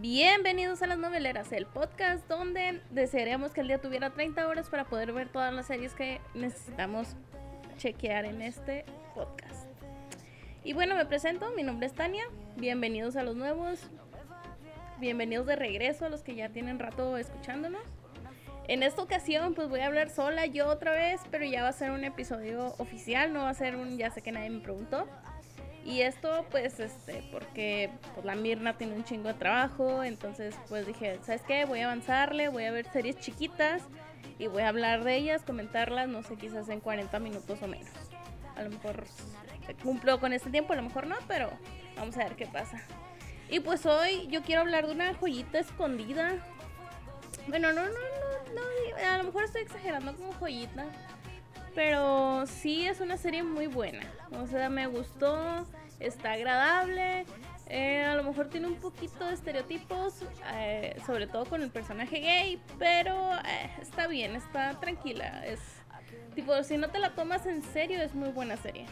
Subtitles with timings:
[0.00, 4.84] Bienvenidos a Las Noveleras, el podcast donde desearíamos que el día tuviera 30 horas para
[4.84, 7.16] poder ver todas las series que necesitamos
[7.78, 8.84] chequear en este
[9.16, 9.68] podcast.
[10.62, 12.22] Y bueno, me presento, mi nombre es Tania,
[12.56, 13.90] bienvenidos a los nuevos,
[15.00, 17.82] bienvenidos de regreso a los que ya tienen rato escuchándonos.
[18.68, 21.72] En esta ocasión pues voy a hablar sola yo otra vez, pero ya va a
[21.72, 25.08] ser un episodio oficial, no va a ser un ya sé que nadie me preguntó.
[25.88, 30.86] Y esto pues este porque pues, la Mirna tiene un chingo de trabajo, entonces pues
[30.86, 31.64] dije, ¿sabes qué?
[31.64, 33.80] Voy a avanzarle, voy a ver series chiquitas
[34.38, 37.88] y voy a hablar de ellas, comentarlas, no sé, quizás en 40 minutos o menos.
[38.54, 39.06] A lo mejor
[39.82, 41.50] cumplo con este tiempo, a lo mejor no, pero
[41.96, 42.82] vamos a ver qué pasa.
[43.48, 46.34] Y pues hoy yo quiero hablar de una joyita escondida.
[47.46, 50.84] Bueno, no, no, no, no, a lo mejor estoy exagerando como joyita.
[51.74, 54.04] Pero sí es una serie muy buena.
[54.32, 55.64] O sea, me gustó,
[56.00, 57.26] está agradable.
[57.70, 60.24] Eh, a lo mejor tiene un poquito de estereotipos,
[60.54, 65.44] eh, sobre todo con el personaje gay, pero eh, está bien, está tranquila.
[65.44, 65.60] Es
[66.34, 68.86] tipo, si no te la tomas en serio, es muy buena serie.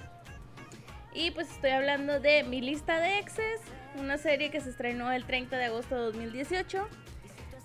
[1.15, 3.63] Y pues estoy hablando de Mi lista de exes,
[3.99, 6.87] una serie que se estrenó el 30 de agosto de 2018,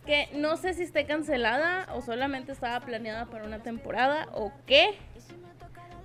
[0.06, 4.98] que no sé si esté cancelada o solamente estaba planeada para una temporada o qué,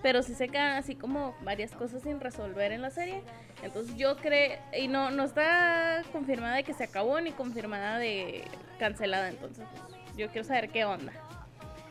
[0.06, 3.22] pero sí se quedan así como varias cosas sin resolver en la serie.
[3.64, 8.44] Entonces yo creo, y no, no está confirmada de que se acabó ni confirmada de
[8.78, 11.12] cancelada, entonces pues, yo quiero saber qué onda.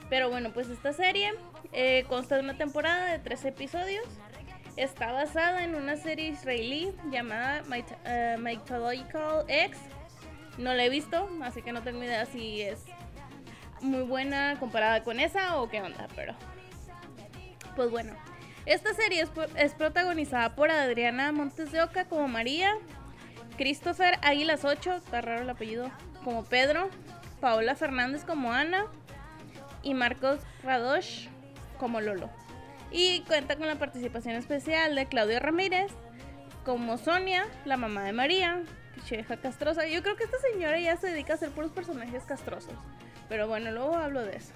[0.10, 1.34] Pero bueno, pues esta serie
[1.74, 4.06] eh, consta de una temporada de tres episodios
[4.78, 7.64] Está basada en una serie israelí llamada
[8.38, 9.78] Mythological X.
[10.58, 12.80] No la he visto, así que no tengo idea si es
[13.82, 16.34] muy buena comparada con esa o qué onda, pero
[17.76, 18.14] pues bueno.
[18.66, 19.24] Esta serie
[19.58, 22.76] es, protagonizada por Adriana Montes de Oca como María,
[23.58, 25.92] Christopher Águilas 8, está raro el apellido,
[26.24, 26.90] como Pedro,
[27.40, 28.86] Paola Fernández como Ana
[29.84, 31.28] y Marcos Radosh
[31.78, 32.32] como Lolo.
[32.92, 35.92] Y cuenta con la participación especial de Claudia Ramírez,
[36.64, 38.64] como Sonia, la mamá de María,
[39.06, 39.86] cheja castrosa.
[39.86, 42.74] Yo creo que esta señora ya se dedica a hacer puros personajes castrosos.
[43.30, 44.54] Pero bueno, luego hablo de eso.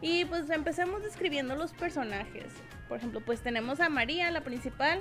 [0.00, 2.46] Y pues empecemos describiendo los personajes.
[2.88, 5.00] Por ejemplo, pues tenemos a María, la principal,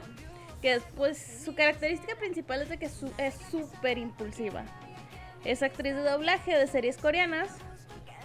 [0.62, 4.66] que pues su característica principal es de que es súper impulsiva.
[5.46, 7.50] Es actriz de doblaje de series coreanas,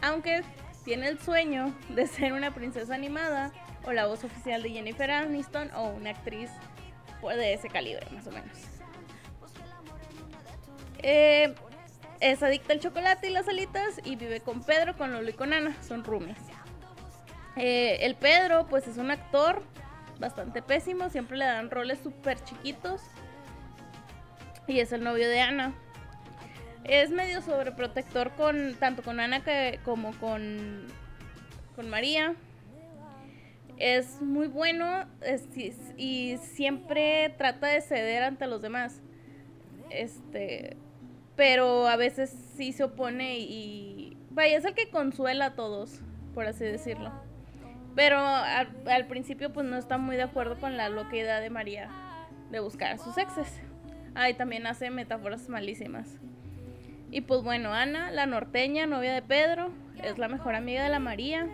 [0.02, 0.42] aunque
[0.84, 3.52] tiene el sueño de ser una princesa animada
[3.84, 6.50] o la voz oficial de Jennifer Aniston o una actriz
[7.22, 8.58] de ese calibre, más o menos.
[10.98, 11.54] Eh,
[12.20, 15.52] es adicta al chocolate y las alitas y vive con Pedro, con Lolo y con
[15.52, 16.38] Ana, son roomies.
[17.56, 19.62] Eh, el Pedro, pues es un actor
[20.18, 23.00] bastante pésimo, siempre le dan roles súper chiquitos
[24.66, 25.74] y es el novio de Ana.
[26.84, 30.86] Es medio sobreprotector con tanto con Ana que, como con,
[31.76, 32.34] con María
[33.78, 35.06] es muy bueno
[35.96, 39.00] y siempre trata de ceder ante los demás.
[39.90, 40.76] Este,
[41.36, 46.00] pero a veces sí se opone y vaya, es el que consuela a todos,
[46.34, 47.12] por así decirlo.
[47.94, 51.90] Pero al, principio pues no está muy de acuerdo con la idea de María
[52.50, 53.60] de buscar a sus exes.
[54.14, 56.18] Ah, también hace metáforas malísimas.
[57.10, 59.70] Y pues bueno, Ana, la norteña, novia de Pedro,
[60.02, 61.46] es la mejor amiga de la María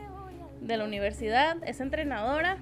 [0.60, 2.58] de la universidad, es entrenadora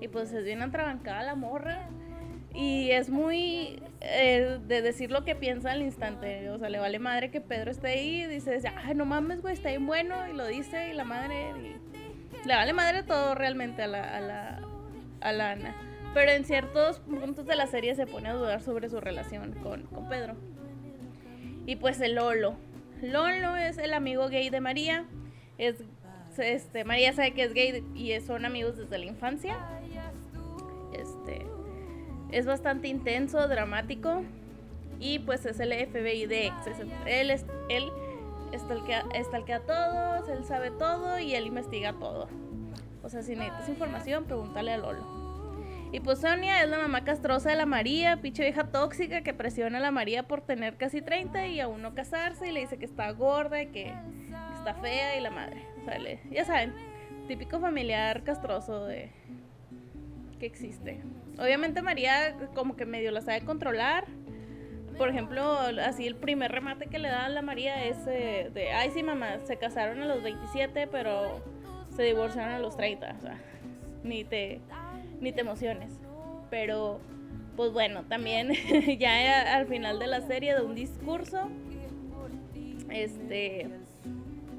[0.00, 1.88] y pues es bien atrabancada la morra
[2.52, 6.98] y es muy eh, de decir lo que piensa al instante, o sea, le vale
[7.00, 10.46] madre que Pedro esté ahí dice, ay, no mames, güey, está bien bueno y lo
[10.46, 11.78] dice y la madre
[12.46, 14.60] le vale madre todo realmente a la, a la,
[15.20, 15.74] a la Ana.
[16.12, 19.82] Pero en ciertos puntos de la serie se pone a dudar sobre su relación con,
[19.84, 20.36] con Pedro.
[21.66, 22.56] Y pues el Lolo.
[23.02, 25.06] Lolo es el amigo gay de María.
[25.58, 25.76] Es
[26.38, 29.56] este, María sabe que es gay y son amigos desde la infancia.
[30.92, 31.46] Este,
[32.30, 34.22] es bastante intenso, dramático
[34.98, 36.56] y pues es el FBI de ex.
[37.06, 37.90] Él, es, él
[38.54, 42.28] estalquea, a todos, él sabe todo y él investiga todo.
[43.02, 45.24] O sea, si necesitas información, pregúntale a Lolo.
[45.92, 49.78] Y pues Sonia es la mamá castrosa de la María, pinche vieja tóxica que presiona
[49.78, 52.84] a la María por tener casi 30 y aún no casarse y le dice que
[52.84, 53.94] está gorda y que
[54.56, 55.62] está fea y la madre.
[55.84, 56.74] Sale, ya saben,
[57.28, 59.12] típico familiar castroso de
[60.40, 61.00] que existe.
[61.38, 64.06] Obviamente María como que medio la sabe controlar.
[64.96, 68.72] Por ejemplo, así el primer remate que le da a la María es eh, de,
[68.72, 71.40] ay sí mamá, se casaron a los 27, pero
[71.96, 73.16] se divorciaron a los 30.
[73.18, 73.38] O sea,
[74.04, 74.60] ni te,
[75.20, 75.92] ni te emociones.
[76.50, 77.00] Pero
[77.56, 78.52] pues bueno, también
[78.98, 81.48] ya al final de la serie de un discurso,
[82.90, 83.70] este,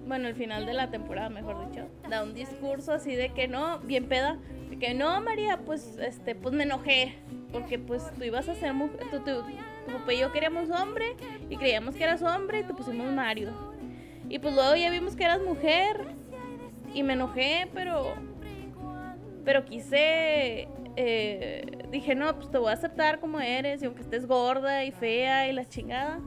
[0.08, 3.80] bueno, el final de la temporada, mejor dicho, da un discurso así de que no,
[3.80, 4.38] bien peda,
[4.80, 7.16] que no, María, pues, este, pues me enojé,
[7.52, 9.44] porque pues tú ibas a ser mujer, tú,
[9.92, 11.16] papá y yo queríamos hombre
[11.50, 13.54] y creíamos que eras hombre y te pusimos Mario.
[14.30, 16.02] Y pues luego ya vimos que eras mujer
[16.94, 18.16] y me enojé, pero,
[19.44, 24.26] pero quise, eh, dije, no, pues te voy a aceptar como eres y aunque estés
[24.26, 26.20] gorda y fea y la chingada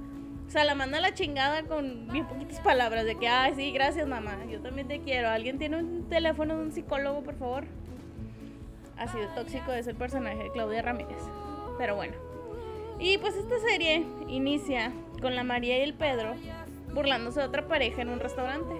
[0.48, 4.08] o sea, la manda la chingada con bien poquitas palabras de que, ay, sí, gracias
[4.08, 5.28] mamá, yo también te quiero.
[5.28, 7.64] ¿Alguien tiene un teléfono de un psicólogo, por favor?
[8.96, 11.22] Así de tóxico es el personaje de Claudia Ramírez.
[11.76, 12.27] Pero bueno.
[12.98, 16.34] Y pues esta serie inicia con la María y el Pedro
[16.92, 18.74] burlándose de otra pareja en un restaurante.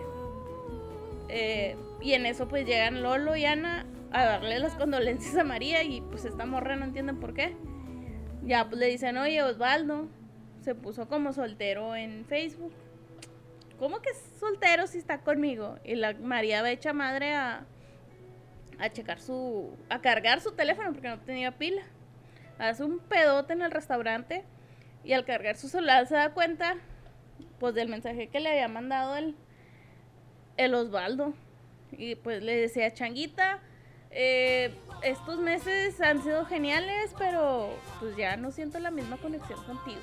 [1.29, 5.83] Eh, y en eso pues llegan Lolo y Ana a darle las condolencias a María
[5.83, 7.55] y pues esta morra no entienden por qué.
[8.45, 10.09] Ya pues le dicen, oye Osvaldo,
[10.63, 12.73] se puso como soltero en Facebook.
[13.79, 15.77] ¿Cómo que es soltero si está conmigo?
[15.85, 17.65] Y la María va hecha madre a,
[18.79, 19.77] a checar su.
[19.89, 21.83] a cargar su teléfono porque no tenía pila.
[22.59, 24.45] Hace un pedote en el restaurante
[25.05, 26.77] y al cargar su celular se da cuenta
[27.61, 29.37] pues del mensaje que le había mandado el,
[30.57, 31.35] el Osvaldo.
[31.93, 33.61] Y pues le decía, Changuita,
[34.11, 37.71] eh, estos meses han sido geniales, pero
[38.01, 40.01] pues ya no siento la misma conexión contigo.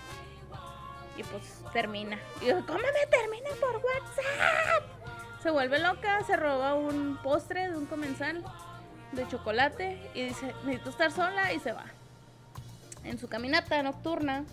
[1.17, 2.19] Y pues termina.
[2.41, 4.83] Y yo, ¿cómo me termina por WhatsApp?
[5.41, 8.43] Se vuelve loca, se roba un postre de un comensal
[9.11, 11.85] de chocolate y dice, necesito estar sola y se va.
[13.05, 14.43] En su caminata nocturna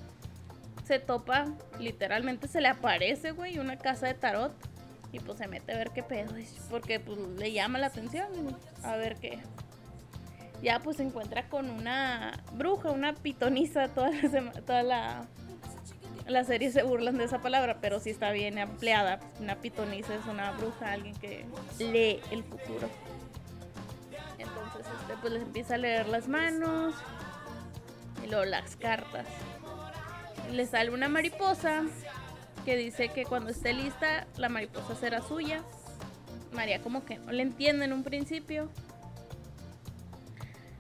[0.85, 1.47] se topa,
[1.79, 4.53] literalmente se le aparece, güey, una casa de tarot
[5.13, 6.35] y pues se mete a ver qué pedo,
[6.71, 8.29] porque pues le llama la atención,
[8.83, 9.39] a ver qué.
[10.63, 15.27] Ya pues se encuentra con una bruja, una pitoniza toda la, toda la
[16.29, 19.19] las series se burlan de esa palabra, pero sí está bien empleada.
[19.41, 21.45] Una pitonisa es una bruja, alguien que
[21.79, 22.89] lee el futuro.
[24.39, 26.95] Entonces, este, pues les empieza a leer las manos
[28.23, 29.27] y luego las cartas.
[30.51, 31.85] Le sale una mariposa
[32.65, 35.63] que dice que cuando esté lista, la mariposa será suya.
[36.53, 38.69] María como que no le entiende en un principio.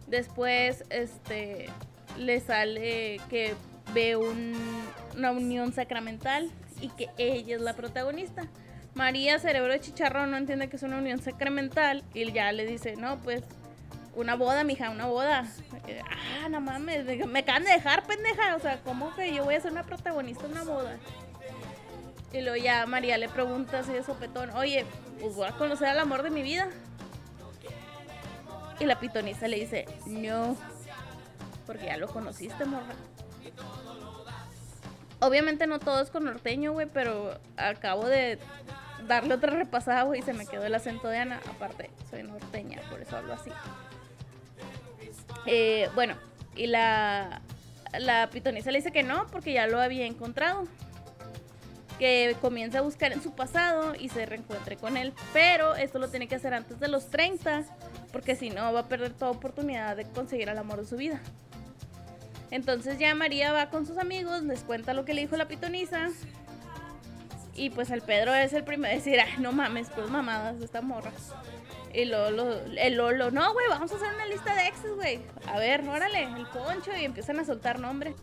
[0.06, 1.70] Después, este,
[2.18, 3.54] le sale que
[3.94, 6.50] ve una unión sacramental
[6.80, 8.48] y que ella es la protagonista.
[8.94, 12.96] María, cerebro de chicharrón, no entiende que es una unión sacramental y ya le dice,
[12.96, 13.42] no, pues
[14.14, 15.44] una boda, mija, una boda.
[16.42, 18.56] Ah, no mames, me acaban de dejar, pendeja.
[18.56, 20.96] O sea, ¿cómo que yo voy a ser una protagonista en una boda?
[22.32, 24.86] Y luego ya María le pregunta así de sopetón, oye,
[25.20, 26.68] pues voy a conocer al amor de mi vida.
[28.80, 30.56] Y la pitonista le dice, no,
[31.66, 32.94] porque ya lo conociste, morra.
[35.20, 38.38] Obviamente no todo es con norteño, güey, pero acabo de
[39.06, 41.40] darle otra repasada, güey, y se me quedó el acento de Ana.
[41.48, 43.50] Aparte, soy norteña, por eso hablo así.
[45.46, 46.14] Eh, bueno,
[46.54, 47.42] y la,
[47.98, 50.66] la pitonisa le dice que no, porque ya lo había encontrado.
[51.98, 55.12] Que comienza a buscar en su pasado y se reencuentre con él.
[55.32, 57.64] Pero esto lo tiene que hacer antes de los 30,
[58.10, 61.20] porque si no va a perder toda oportunidad de conseguir el amor de su vida.
[62.50, 66.10] Entonces ya María va con sus amigos, les cuenta lo que le dijo la pitoniza.
[67.54, 70.80] Y pues el Pedro es el primero a decir, ay, no mames, pues mamadas esta
[70.80, 71.12] morra.
[71.92, 75.20] Y lo, el Lolo, no, güey, vamos a hacer una lista de exes, güey.
[75.46, 76.90] A ver, órale, el poncho.
[76.98, 78.14] Y empiezan a soltar nombres.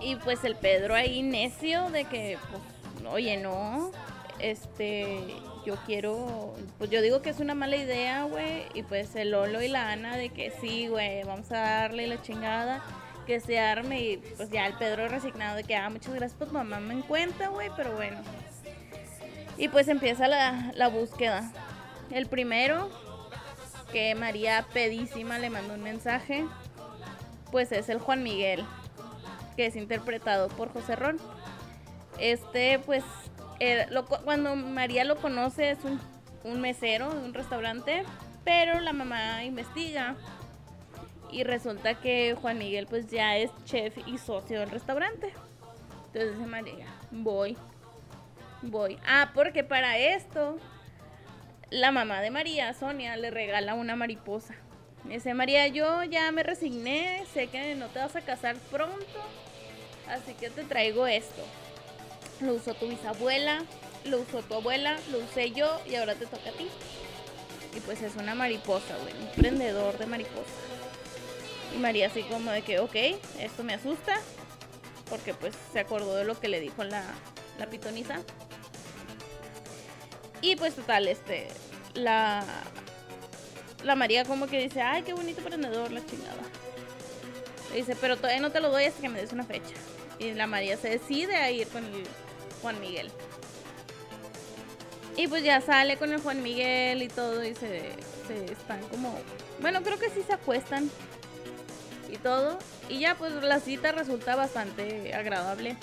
[0.00, 3.92] Y pues el Pedro ahí necio de que, pues, oye, no,
[4.38, 5.18] este,
[5.66, 8.64] yo quiero, pues yo digo que es una mala idea, güey.
[8.72, 12.22] Y pues el Lolo y la Ana de que sí, güey, vamos a darle la
[12.22, 12.82] chingada
[13.26, 16.52] que se arme y pues ya el Pedro resignado de que, ah, muchas gracias, pues
[16.52, 18.18] mamá me encuentra, güey, pero bueno.
[19.58, 21.52] Y pues empieza la, la búsqueda.
[22.10, 22.90] El primero,
[23.92, 26.44] que María pedísima le mandó un mensaje,
[27.50, 28.64] pues es el Juan Miguel,
[29.56, 31.18] que es interpretado por José Ron.
[32.18, 33.04] Este, pues,
[34.24, 36.00] cuando María lo conoce es un,
[36.44, 38.04] un mesero de un restaurante,
[38.44, 40.16] pero la mamá investiga
[41.32, 45.32] y resulta que Juan Miguel pues ya es chef y socio del restaurante.
[46.06, 47.56] Entonces dice María, voy,
[48.60, 48.98] voy.
[49.06, 50.58] Ah, porque para esto
[51.70, 54.54] la mamá de María, Sonia, le regala una mariposa.
[55.04, 59.20] Dice María, yo ya me resigné, sé que no te vas a casar pronto,
[60.06, 61.42] así que te traigo esto.
[62.40, 63.62] Lo usó tu bisabuela,
[64.04, 66.68] lo usó tu abuela, lo usé yo y ahora te toca a ti.
[67.74, 70.81] Y pues es una mariposa, güey, un prendedor de mariposas.
[71.74, 72.94] Y María así como de que, ok,
[73.40, 74.20] esto me asusta.
[75.08, 77.04] Porque pues se acordó de lo que le dijo la,
[77.58, 78.20] la pitoniza.
[80.40, 81.48] Y pues total, este,
[81.94, 82.44] la,
[83.84, 86.42] la María como que dice, ay, qué bonito prendedor, la chingada.
[87.74, 89.74] Dice, pero todavía no te lo doy hasta que me des una fecha.
[90.18, 92.04] Y la María se decide a ir con el
[92.60, 93.10] Juan Miguel.
[95.16, 97.92] Y pues ya sale con el Juan Miguel y todo y se,
[98.26, 99.14] se están como...
[99.60, 100.90] Bueno, creo que sí se acuestan
[102.12, 102.58] y todo.
[102.88, 105.76] Y ya pues la cita resulta bastante agradable.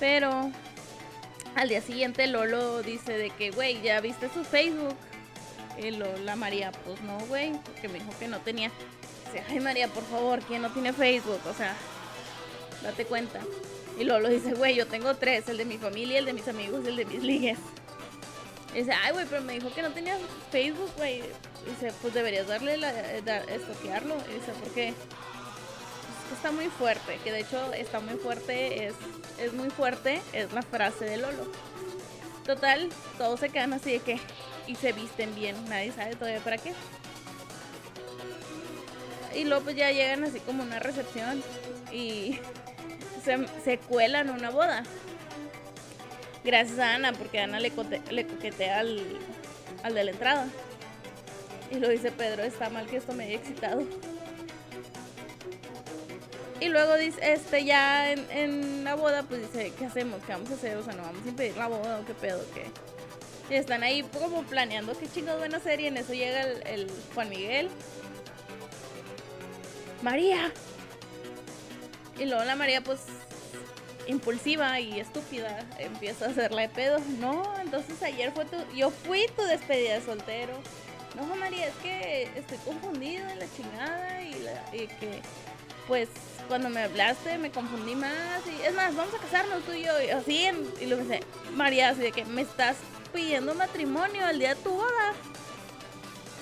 [0.00, 0.50] Pero
[1.56, 4.96] al día siguiente Lolo dice de que, güey, ¿ya viste su Facebook?
[5.76, 8.70] Y la María, pues no, güey, porque me dijo que no tenía.
[9.26, 11.40] Dice, ay María, por favor, ¿quién no tiene Facebook?
[11.48, 11.74] O sea,
[12.82, 13.40] date cuenta.
[13.98, 16.86] Y Lolo dice, güey, yo tengo tres, el de mi familia, el de mis amigos
[16.86, 17.58] el de mis ligues.
[18.74, 20.16] Dice, ay, güey, pero me dijo que no tenía
[20.50, 21.22] Facebook, güey.
[21.66, 24.16] Dice, pues deberías darle, la, estoquearlo.
[24.16, 24.94] dice, ¿por qué?
[26.32, 28.94] Está muy fuerte, que de hecho está muy fuerte, es,
[29.40, 31.50] es muy fuerte, es la frase de Lolo.
[32.44, 34.20] Total, todos se quedan así de que,
[34.66, 36.72] y se visten bien, nadie sabe todavía para qué.
[39.34, 41.42] Y luego pues ya llegan así como una recepción
[41.92, 42.38] y
[43.64, 44.84] se, cuelan una boda.
[46.44, 47.72] Gracias a Ana, porque Ana le,
[48.10, 49.02] le coquetea al,
[49.82, 50.48] al de la entrada.
[51.70, 53.82] Y lo dice Pedro, está mal que esto me haya excitado.
[56.60, 60.22] Y luego dice, este, ya en, la boda, pues dice, ¿qué hacemos?
[60.24, 60.76] ¿Qué vamos a hacer?
[60.76, 62.64] O sea, no vamos a impedir la boda o qué pedo, qué.
[63.50, 65.80] Y están ahí como planeando qué chingados van a hacer.
[65.80, 67.68] Y en eso llega el, el Juan Miguel.
[70.02, 70.52] María,
[72.18, 73.00] y luego la María, pues,
[74.08, 76.98] impulsiva y estúpida, empieza a hacerle pedo.
[77.20, 78.56] No, entonces ayer fue tu.
[78.74, 80.54] Yo fui tu despedida de soltero.
[81.14, 84.22] No, María, es que estoy confundida en la chingada
[84.72, 85.20] y, que,
[85.86, 86.08] pues,
[86.48, 88.42] cuando me hablaste me confundí más.
[88.46, 90.02] Y es más, vamos a casarnos tú y yo.
[90.02, 90.48] Y así,
[90.80, 91.20] y lo dice,
[91.54, 92.76] María, así de que me estás
[93.12, 95.14] pidiendo matrimonio el día de tu boda.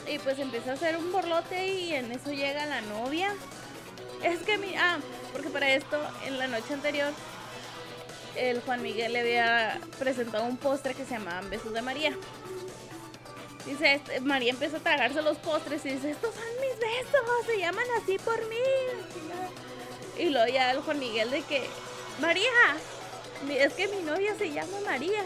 [0.08, 3.35] Y pues empieza a hacer un borlote y en eso llega la novia.
[4.23, 4.75] Es que mi.
[4.76, 4.99] Ah,
[5.32, 7.12] porque para esto, en la noche anterior,
[8.37, 12.16] el Juan Miguel le había presentado un postre que se llamaban Besos de María.
[13.64, 17.59] Dice, este, María empieza a tragarse los postres y dice, estos son mis besos, se
[17.59, 18.57] llaman así por mí.
[20.19, 21.66] Y luego ya el Juan Miguel de que,
[22.21, 22.50] María,
[23.50, 25.23] es que mi novia se llama María.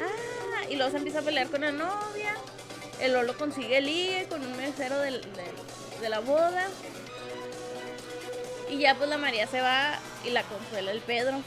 [0.00, 2.34] Ah, y luego se empieza a pelear con la novia.
[3.00, 6.66] El Lolo consigue ligue con un mesero de la boda.
[8.68, 11.42] Y ya pues la María se va y la consuela el Pedro.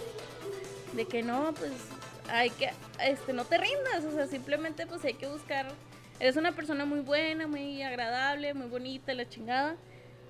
[0.94, 1.72] De que no, pues
[2.30, 2.70] hay que,
[3.04, 5.68] este, no te rindas, o sea, simplemente pues hay que buscar.
[6.20, 9.76] Eres una persona muy buena, muy agradable, muy bonita, la chingada.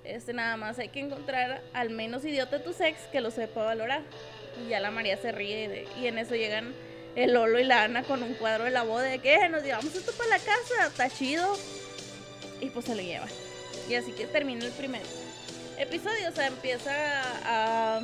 [0.04, 4.02] Este, nada más hay que encontrar al menos idiota tu sex que lo sepa valorar.
[4.64, 6.74] Y ya la María se ríe y en eso llegan
[7.14, 9.94] el Lolo y la Ana con un cuadro de la boda de que nos llevamos
[9.94, 11.56] esto para la casa, está chido.
[12.60, 13.28] Y pues se lo llevan.
[13.88, 15.04] Y así que termina el primero
[15.78, 16.92] episodio, o sea, empieza
[17.44, 18.00] a...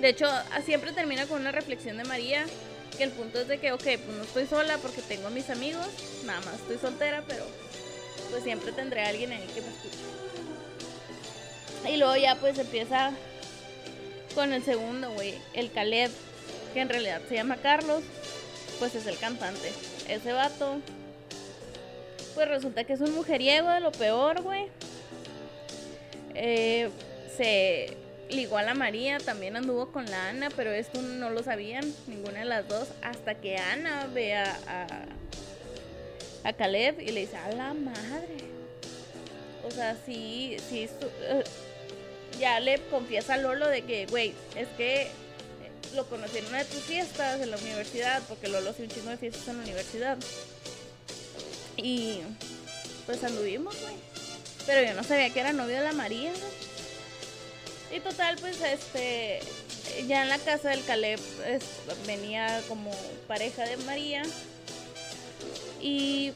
[0.00, 0.26] De hecho,
[0.64, 2.44] siempre termina con una reflexión de María,
[2.96, 5.86] que el punto es de que, ok, pues no estoy sola porque tengo mis amigos,
[6.24, 7.44] nada más estoy soltera, pero
[8.30, 9.96] pues siempre tendré a alguien ahí que me escuche.
[11.90, 13.12] Y luego ya pues empieza
[14.34, 16.10] con el segundo, güey, el Caleb,
[16.74, 18.02] que en realidad se llama Carlos,
[18.78, 19.72] pues es el cantante.
[20.08, 20.78] Ese vato,
[22.34, 24.66] pues resulta que es un mujeriego de lo peor, güey.
[26.34, 26.90] Eh,
[27.36, 27.96] se
[28.30, 32.44] ligó a María, también anduvo con la Ana, pero esto no lo sabían ninguna de
[32.44, 34.56] las dos hasta que Ana ve a,
[36.44, 38.36] a, Caleb y le dice, a la madre.
[39.66, 40.88] O sea, sí, sí,
[41.22, 41.44] eh,
[42.38, 45.08] ya le confiesa a Lolo de que, güey, es que
[45.94, 49.10] lo conocí en una de tus fiestas en la universidad, porque Lolo hace un chingo
[49.10, 50.18] de fiestas en la universidad.
[51.76, 52.20] Y
[53.06, 53.94] pues anduvimos, güey.
[54.66, 56.32] Pero yo no sabía que era novio de la María.
[57.94, 59.40] Y total, pues este.
[60.06, 61.20] Ya en la casa del Caleb
[62.06, 62.90] venía como
[63.26, 64.22] pareja de María.
[65.80, 66.32] Y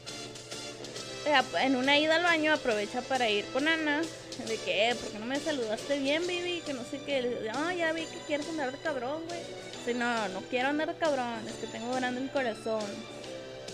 [1.25, 4.01] eh, en una ida al baño aprovecha para ir con Ana.
[4.47, 6.63] De que, eh, ¿por qué no me saludaste bien, baby?
[6.65, 7.49] Que no sé qué.
[7.53, 9.41] Ah, ya vi que quieres andar de cabrón, güey.
[9.85, 11.47] Sí, no, no quiero andar de cabrón.
[11.47, 12.85] Es que tengo grande el corazón.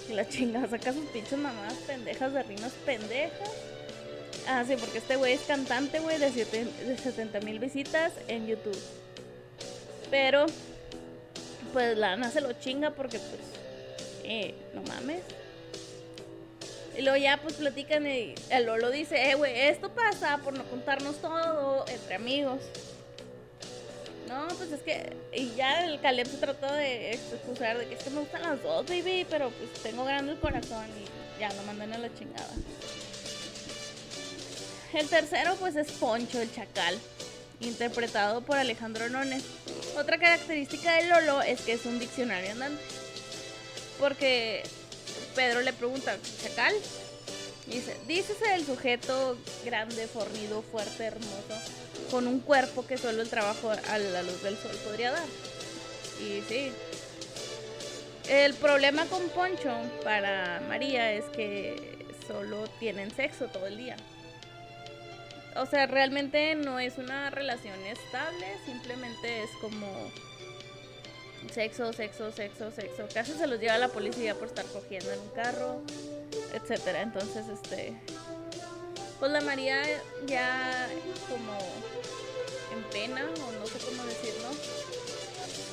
[0.10, 3.50] Y la chingada saca sus pinches mamás pendejas de rimas pendejas.
[4.48, 8.80] Ah, sí, porque este güey es cantante, güey, de, de 70 mil visitas en YouTube.
[10.10, 10.46] Pero,
[11.74, 13.42] pues la Ana se lo chinga porque, pues,
[14.24, 15.22] eh, no mames.
[16.98, 20.64] Y luego ya pues platican y el Lolo dice, eh, güey, esto pasa por no
[20.64, 22.60] contarnos todo entre amigos.
[24.28, 25.14] No, pues es que.
[25.32, 28.62] Y ya el Caleb se trató de excusar de que es que me gustan las
[28.64, 32.50] dos, baby, pero pues tengo grande el corazón y ya lo mandan a la chingada.
[34.98, 36.98] El tercero, pues es Poncho, el chacal,
[37.60, 39.44] interpretado por Alejandro Nones.
[39.96, 42.82] Otra característica de Lolo es que es un diccionario andante.
[44.00, 44.64] Porque
[45.36, 46.74] Pedro le pregunta, ¿chacal?
[47.68, 51.62] Y dice, dícese el sujeto grande, fornido, fuerte, hermoso,
[52.10, 55.28] con un cuerpo que solo el trabajo a la luz del sol podría dar.
[56.20, 56.72] Y sí.
[58.28, 63.96] El problema con Poncho para María es que solo tienen sexo todo el día.
[65.60, 69.88] O sea, realmente no es una relación estable, simplemente es como
[71.52, 73.08] sexo, sexo, sexo, sexo.
[73.14, 75.82] Casi se los lleva la policía por estar cogiendo en un carro
[76.54, 77.02] etcétera.
[77.02, 77.94] Entonces, este,
[79.20, 79.82] pues la María
[80.26, 80.88] ya
[81.30, 81.58] como
[82.74, 84.50] en pena, o no sé cómo decirlo,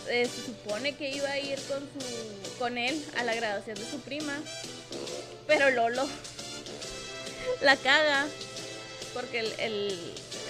[0.09, 3.85] eh, se supone que iba a ir con su, con él a la graduación de
[3.85, 4.35] su prima,
[5.47, 6.07] pero Lolo
[7.61, 8.26] la caga
[9.14, 9.99] porque el,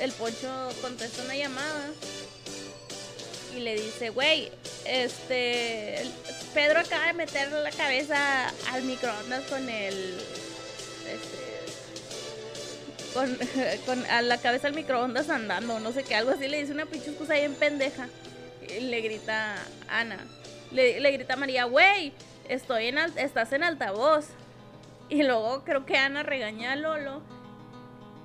[0.00, 1.90] el, Poncho contesta una llamada
[3.54, 4.50] y le dice, güey,
[4.86, 6.02] este,
[6.54, 10.16] Pedro acaba de meter la cabeza al microondas con el,
[11.06, 11.44] este,
[13.12, 13.38] con,
[13.86, 16.86] con a la cabeza al microondas andando, no sé qué, algo así, le dice una
[16.86, 18.08] pinche excusa en pendeja.
[18.76, 19.56] Y le grita
[19.88, 20.18] Ana,
[20.72, 22.12] le, le grita María, güey,
[22.48, 24.26] estoy en, estás en altavoz.
[25.10, 27.20] Y luego creo que Ana regaña a Lolo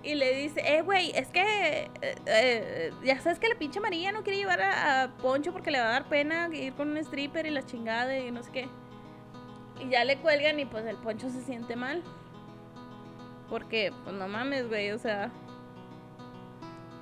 [0.01, 4.11] y le dice, eh, güey, es que eh, eh, ya sabes que la pinche María
[4.11, 7.45] no quiere llevar a, Poncho porque le va a dar pena ir con un stripper
[7.45, 8.69] y la chingada y no sé qué.
[9.81, 12.01] Y ya le cuelgan y pues el Poncho se siente mal.
[13.49, 15.31] Porque, pues no mames, güey, o sea.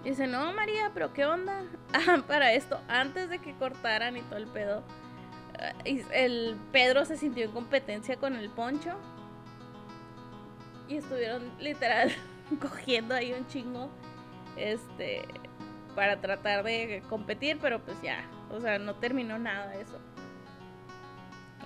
[0.04, 1.64] dice, no, María, pero ¿qué onda?
[1.94, 4.84] Ah, para esto, antes de que cortaran y todo el pedo,
[5.86, 8.98] eh, el Pedro se sintió en competencia con el Poncho.
[10.90, 12.12] Y estuvieron literal
[12.62, 13.90] cogiendo ahí un chingo.
[14.56, 15.24] Este.
[15.96, 18.24] Para tratar de competir, pero pues ya.
[18.52, 20.00] O sea, no terminó nada eso.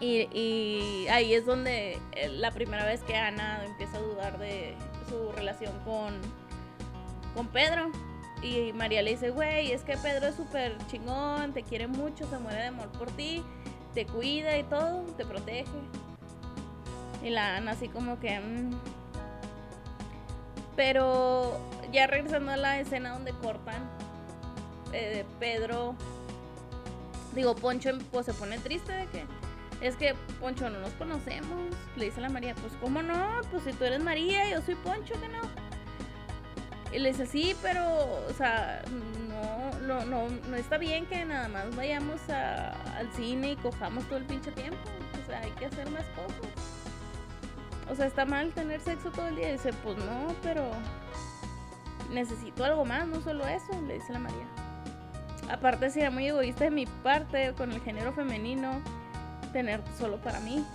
[0.02, 4.74] Y, ahí es donde eh, la primera vez que Ana empieza a dudar de
[5.08, 6.20] su relación con,
[7.36, 7.92] con Pedro.
[8.42, 12.40] Y María le dice, güey, es que Pedro es súper chingón, te quiere mucho, se
[12.40, 13.44] muere de amor por ti,
[13.94, 15.70] te cuida y todo, te protege.
[17.24, 18.72] Y la Ana así como que, mm,
[20.76, 21.60] pero
[21.92, 23.90] ya regresando a la escena donde cortan,
[24.94, 25.96] eh, Pedro,
[27.34, 29.26] digo, Poncho pues, se pone triste de que
[29.82, 31.58] es que Poncho no nos conocemos.
[31.96, 34.76] Le dice a la María, pues cómo no, pues si tú eres María, yo soy
[34.76, 35.42] Poncho, que no.
[36.94, 37.84] Y le dice, sí, pero,
[38.30, 38.84] o sea,
[39.30, 44.18] no, no, no, no está bien que nada más vayamos al cine y cojamos todo
[44.18, 44.78] el pinche tiempo.
[45.24, 46.51] O sea, hay que hacer más cosas.
[47.90, 49.52] O sea, está mal tener sexo todo el día.
[49.52, 50.70] dice, pues no, pero
[52.12, 54.48] necesito algo más, no solo eso, le dice la María.
[55.50, 58.82] Aparte sería muy egoísta de mi parte con el género femenino
[59.52, 60.66] tener solo para mí.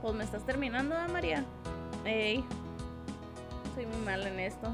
[0.00, 1.44] Pues me estás terminando, ¿eh, María.
[2.04, 2.44] Ey,
[3.74, 4.70] soy muy mal en esto.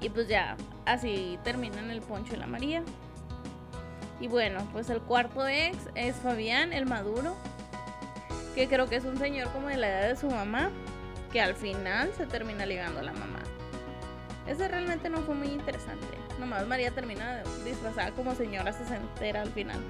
[0.00, 2.82] Y pues ya, así terminan el poncho y la María.
[4.20, 7.36] Y bueno, pues el cuarto ex es Fabián, el maduro
[8.54, 10.70] que creo que es un señor como de la edad de su mamá,
[11.32, 13.40] que al final se termina ligando a la mamá.
[14.46, 16.06] Ese realmente no fue muy interesante.
[16.38, 19.80] Nomás María termina disfrazada como señora sesentera al final.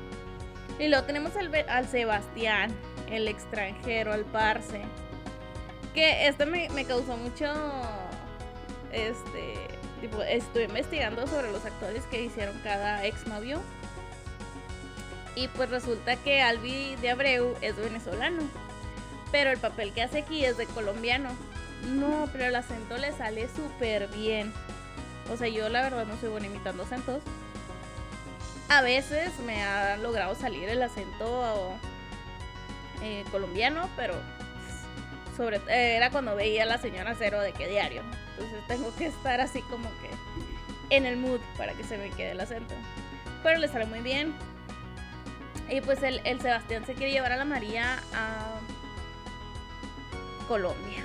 [0.78, 2.70] Y luego tenemos al, al Sebastián,
[3.10, 4.82] el extranjero, al Parce.
[5.92, 7.46] Que este me, me causó mucho.
[8.92, 9.54] Este.
[10.00, 13.60] Tipo, estoy investigando sobre los actores que hicieron cada ex novio
[15.36, 18.42] y pues resulta que Albi de Abreu es venezolano.
[19.32, 21.30] Pero el papel que hace aquí es de colombiano.
[21.88, 24.52] No, pero el acento le sale súper bien.
[25.30, 27.22] O sea, yo la verdad no soy buena imitando acentos.
[28.68, 31.72] A veces me ha logrado salir el acento
[33.02, 34.14] eh, colombiano, pero
[35.36, 38.02] sobre eh, era cuando veía a la señora Cero de qué diario.
[38.32, 42.32] Entonces tengo que estar así como que en el mood para que se me quede
[42.32, 42.74] el acento.
[43.42, 44.34] Pero le sale muy bien.
[45.70, 48.60] Y pues el, Sebastián se quiere llevar a la María a
[50.46, 51.02] Colombia.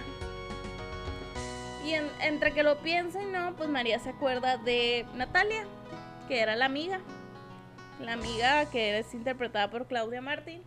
[1.86, 1.94] Y
[2.24, 5.66] entre que lo piensa no, pues María se acuerda de Natalia,
[6.28, 7.00] que era la amiga.
[8.00, 10.62] La amiga que es interpretada por Claudia Martín.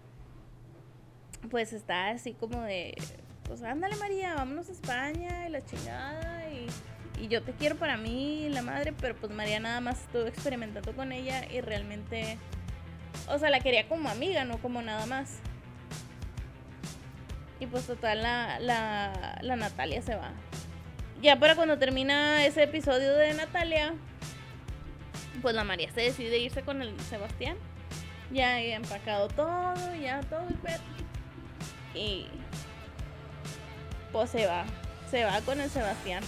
[1.50, 2.94] pues está así como de,
[3.46, 6.66] pues ándale María, vámonos a España y la chingada y,
[7.22, 10.92] y yo te quiero para mí, la madre, pero pues María nada más estuvo experimentando
[10.94, 12.38] con ella y realmente,
[13.29, 15.38] o sea, la quería como amiga, no como nada más.
[17.61, 20.33] Y pues total, la, la, la Natalia se va.
[21.20, 23.94] Ya para cuando termina ese episodio de Natalia,
[25.40, 27.57] pues la María se decide irse con el Sebastián.
[28.33, 30.83] Ya he empacado todo, ya todo el perro.
[31.94, 32.27] Y
[34.11, 34.64] pues se va,
[35.11, 36.25] se va con el Sebastián.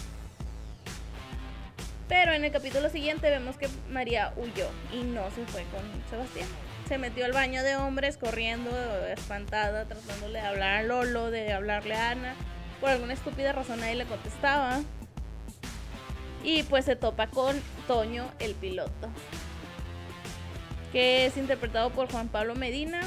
[2.08, 6.48] Pero en el capítulo siguiente vemos que María huyó y no se fue con Sebastián.
[6.88, 8.70] Se metió al baño de hombres corriendo,
[9.06, 12.34] espantada, tratándole de hablar a Lolo, de hablarle a Ana.
[12.80, 14.80] Por alguna estúpida razón nadie le contestaba.
[16.42, 19.08] Y pues se topa con Toño, el piloto.
[20.92, 23.00] Que es interpretado por Juan Pablo Medina,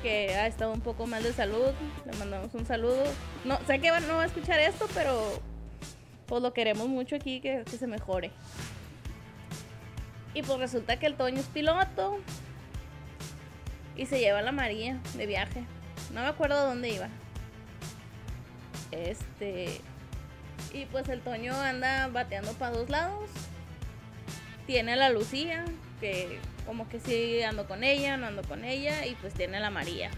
[0.00, 1.72] que ha estado un poco mal de salud.
[2.06, 3.02] Le mandamos un saludo.
[3.44, 5.42] No, sé que no va a escuchar esto, pero
[6.26, 8.30] pues lo queremos mucho aquí, que, que se mejore.
[10.34, 12.20] Y pues resulta que el Toño es piloto.
[13.98, 15.64] Y se lleva a la María de viaje.
[16.14, 17.08] No me acuerdo dónde iba.
[18.92, 19.80] Este.
[20.72, 23.28] Y pues el Toño anda bateando para dos lados.
[24.66, 25.64] Tiene a la Lucía,
[26.00, 29.04] que como que sí ando con ella, no ando con ella.
[29.04, 30.10] Y pues tiene a la María.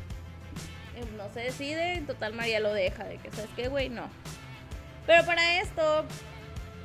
[0.96, 3.88] Y no se decide, en total María lo deja, de que, ¿sabes qué, güey?
[3.88, 4.10] No.
[5.06, 6.04] Pero para esto,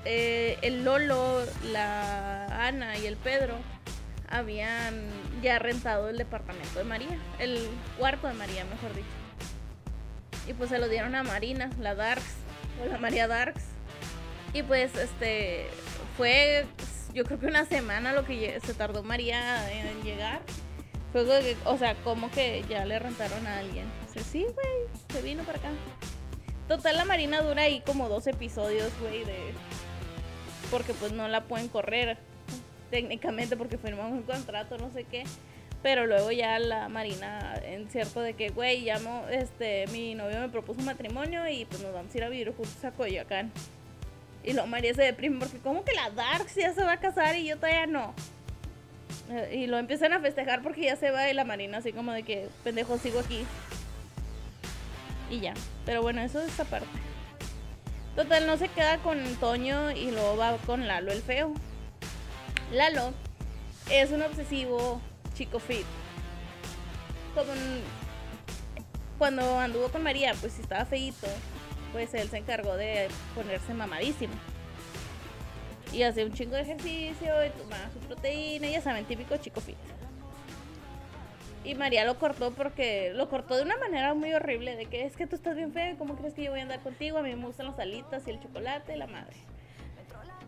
[0.05, 3.58] eh, el Lolo, la Ana y el Pedro
[4.29, 5.10] habían
[5.41, 7.67] ya rentado el departamento de María, el
[7.98, 9.08] cuarto de María, mejor dicho.
[10.48, 12.36] Y pues se lo dieron a Marina, la Darks,
[12.84, 13.63] o la María Darks.
[14.54, 15.67] Y pues este
[16.17, 16.65] fue,
[17.13, 20.41] yo creo que una semana lo que se tardó María en llegar.
[21.12, 23.86] Fue, o sea, como que ya le rentaron a alguien.
[24.08, 25.69] Dice, sí, güey, se vino para acá.
[26.67, 29.54] Total, la Marina dura ahí como dos episodios, güey, de...
[30.71, 32.17] Porque pues no la pueden correr
[32.89, 35.24] técnicamente porque firmamos un contrato, no sé qué.
[35.84, 40.50] Pero luego ya la Marina, en cierto de que, güey, llamo, este, mi novio me
[40.50, 43.52] propuso un matrimonio y pues nos vamos a ir a vivir juntos a Coyoacán.
[44.43, 47.36] Y luego María se deprime porque, ¿cómo que la Dark ya se va a casar
[47.36, 48.13] y yo todavía no?
[49.30, 52.12] Eh, y lo empiezan a festejar porque ya se va y la Marina así como
[52.12, 53.45] de que, pendejo, sigo aquí.
[55.30, 55.54] Y ya.
[55.86, 56.88] Pero bueno, eso es esta parte.
[58.15, 61.54] Total, no se queda con Toño y luego va con Lalo el feo.
[62.75, 63.13] Lalo
[63.89, 64.99] es un obsesivo
[65.33, 65.85] chico fit.
[69.17, 71.27] Cuando anduvo con María, pues si estaba feito,
[71.93, 74.33] pues él se encargó de ponerse mamadísimo.
[75.93, 79.77] Y hace un chingo de ejercicio y tomaba su proteína, ya saben, típico chico fit.
[81.63, 85.15] Y María lo cortó porque lo cortó de una manera muy horrible, de que es
[85.15, 87.19] que tú estás bien feo, ¿cómo crees que yo voy a andar contigo?
[87.19, 89.38] A mí me gustan las alitas y el chocolate y la madre.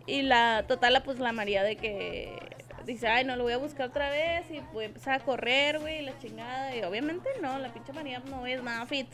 [0.07, 2.39] Y la total, pues la María de que
[2.85, 6.01] dice, ay, no lo voy a buscar otra vez y a empezar a correr, güey,
[6.01, 6.75] la chingada.
[6.75, 9.07] Y obviamente no, la pinche María no es nada fit.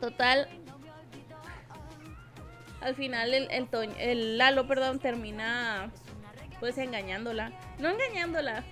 [0.00, 0.46] Total,
[2.80, 5.90] al final el, el, el Lalo, perdón, termina
[6.60, 7.52] pues engañándola.
[7.78, 8.64] No engañándola,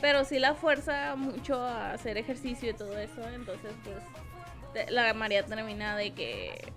[0.00, 3.26] pero sí la fuerza mucho a hacer ejercicio y todo eso.
[3.28, 6.72] Entonces, pues, la María termina de que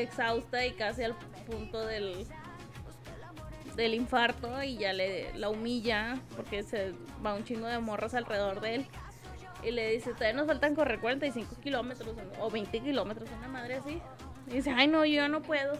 [0.00, 1.14] exhausta y casi al
[1.46, 2.26] punto del
[3.76, 6.92] del infarto y ya le la humilla porque se
[7.24, 8.86] va un chingo de morras alrededor de él
[9.62, 14.00] y le dice, todavía nos faltan correr 45 kilómetros o 20 kilómetros, una madre así.
[14.48, 15.78] Y dice, ay no, yo no puedo.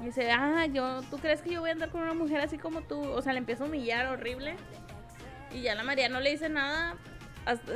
[0.00, 2.56] Y dice, ah, yo, ¿tú crees que yo voy a andar con una mujer así
[2.56, 3.00] como tú?
[3.00, 4.56] O sea, le empieza a humillar horrible.
[5.52, 6.96] Y ya la María no le dice nada,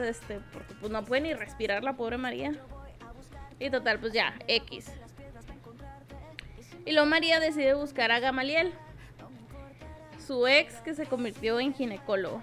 [0.03, 2.53] este, porque pues no puede ni respirar la pobre María.
[3.59, 4.91] Y total, pues ya, X.
[6.87, 8.73] Y luego María decide buscar a Gamaliel,
[10.27, 12.43] su ex que se convirtió en ginecólogo.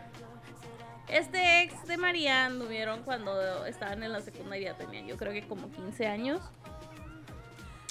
[1.08, 5.70] Este ex de María anduvieron cuando estaban en la secundaria, tenían yo creo que como
[5.70, 6.42] 15 años.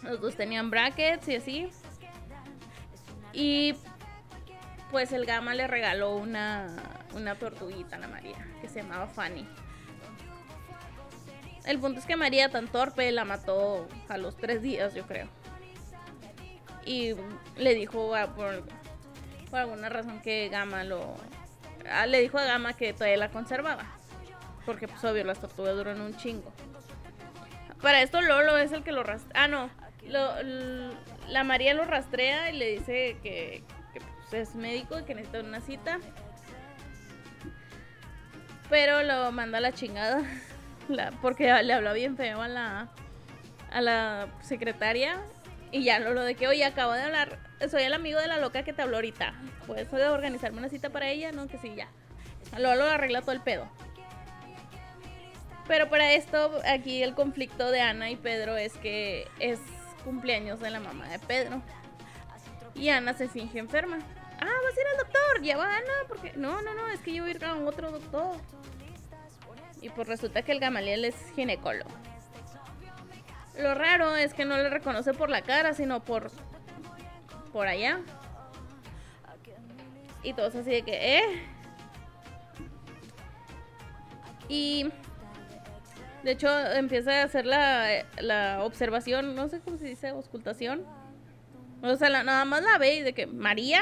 [0.03, 1.69] Los dos tenían brackets y así.
[3.33, 3.75] Y
[4.91, 6.67] pues el Gama le regaló una,
[7.15, 9.47] una tortuguita a la María, que se llamaba Fanny.
[11.65, 15.29] El punto es que María, tan torpe, la mató a los tres días, yo creo
[16.85, 17.14] y
[17.57, 18.64] le dijo por,
[19.53, 21.14] alguna razón que Gama lo...
[21.90, 23.85] Ah, le dijo a Gama que todavía la conservaba.
[24.66, 26.53] Porque pues obvio las tortugas duran un chingo.
[27.81, 29.45] Para esto Lolo es el que lo rastrea.
[29.45, 29.71] Ah, no.
[31.29, 33.62] la María lo rastrea y le dice que,
[34.31, 35.99] pues, es médico y que necesita una cita.
[38.69, 40.23] Pero lo manda a la chingada.
[41.23, 42.88] porque le habló bien feo a la,
[43.73, 45.21] a la secretaria.
[45.73, 47.39] Y ya lo, lo de que, oye, acabo de hablar.
[47.71, 49.35] Soy el amigo de la loca que te habló ahorita.
[49.67, 51.47] Puedes organizarme una cita para ella, ¿no?
[51.47, 51.89] Que sí, ya.
[52.59, 53.69] Luego lo arregla todo el pedo.
[55.69, 59.61] Pero para esto, aquí el conflicto de Ana y Pedro es que es
[60.05, 61.63] cumpleaños de la mamá de Pedro.
[62.75, 63.99] Y Ana se finge enferma.
[64.41, 67.13] Ah, vas a ir al doctor, ya va Ana, porque no, no, no, es que
[67.13, 68.37] yo voy a ir a otro doctor.
[69.81, 71.91] Y pues resulta que el Gamaliel es ginecólogo.
[73.59, 76.31] Lo raro es que no le reconoce por la cara, sino por
[77.53, 78.01] por allá.
[80.23, 81.23] Y todos así de que, ¿eh?
[84.49, 84.91] Y
[86.23, 90.85] de hecho, empieza a hacer la, observación, no sé cómo se dice, auscultación.
[91.83, 93.81] O sea, nada más la ve y de que, ¿María?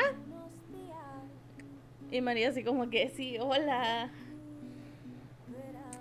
[2.11, 4.11] Y María así como que, sí, hola.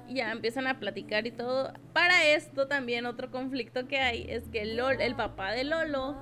[0.10, 1.74] Ya empiezan a platicar y todo.
[1.94, 6.16] Para esto también otro conflicto que hay es que el, papá de Lolo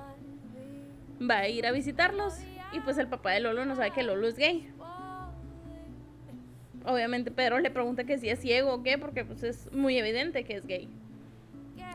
[1.20, 2.34] va a ir a visitarlos.
[2.72, 4.72] Y pues el papá de Lolo no sabe que Lolo es gay
[6.86, 10.44] obviamente Pedro le pregunta que si es ciego o qué, porque pues es muy evidente
[10.44, 10.88] que es gay.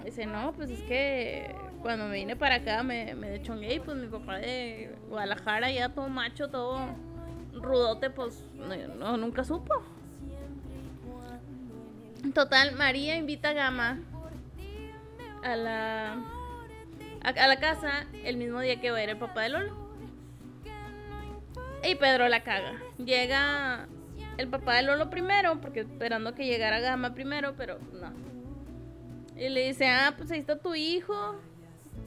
[0.03, 4.07] Dice, no, pues es que cuando me vine para acá me, me gay, pues mi
[4.07, 6.79] papá de Guadalajara ya todo macho, todo
[7.53, 8.43] rudote, pues
[8.99, 9.73] no, nunca supo.
[12.33, 13.99] Total, María invita a Gama
[15.43, 16.13] a la,
[17.23, 19.75] a, la casa el mismo día que va a ir el papá de Lolo.
[21.83, 22.73] Y Pedro la caga.
[23.03, 23.87] Llega
[24.37, 28.13] el papá de Lolo primero, porque esperando que llegara Gama primero, pero no.
[29.35, 31.35] Y le dice, ah, pues ahí está tu hijo,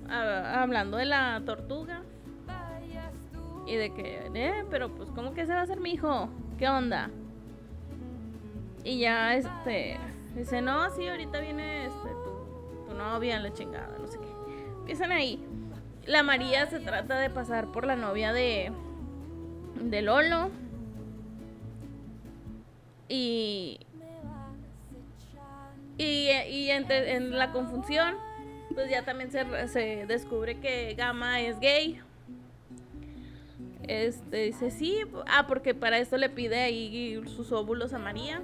[0.09, 2.03] hablando de la tortuga.
[3.67, 6.29] Y de que, eh, pero pues, ¿cómo que se va a hacer mi hijo?
[6.59, 7.11] ¿Qué onda?
[8.85, 9.99] Y ya, este,
[10.37, 14.29] dice, no, sí, ahorita viene este, tu, tu novia, la chingada, no sé qué.
[14.81, 15.43] Empiezan ahí.
[16.07, 18.71] La María se trata de pasar por la novia de,
[19.81, 20.51] de Lolo
[23.09, 23.81] y,
[25.99, 28.17] y, en, la confusión,
[28.75, 32.01] pues ya también se, se, descubre que Gama es gay.
[33.83, 38.43] Este dice sí, ah, porque para esto le pide ahí sus óvulos a María.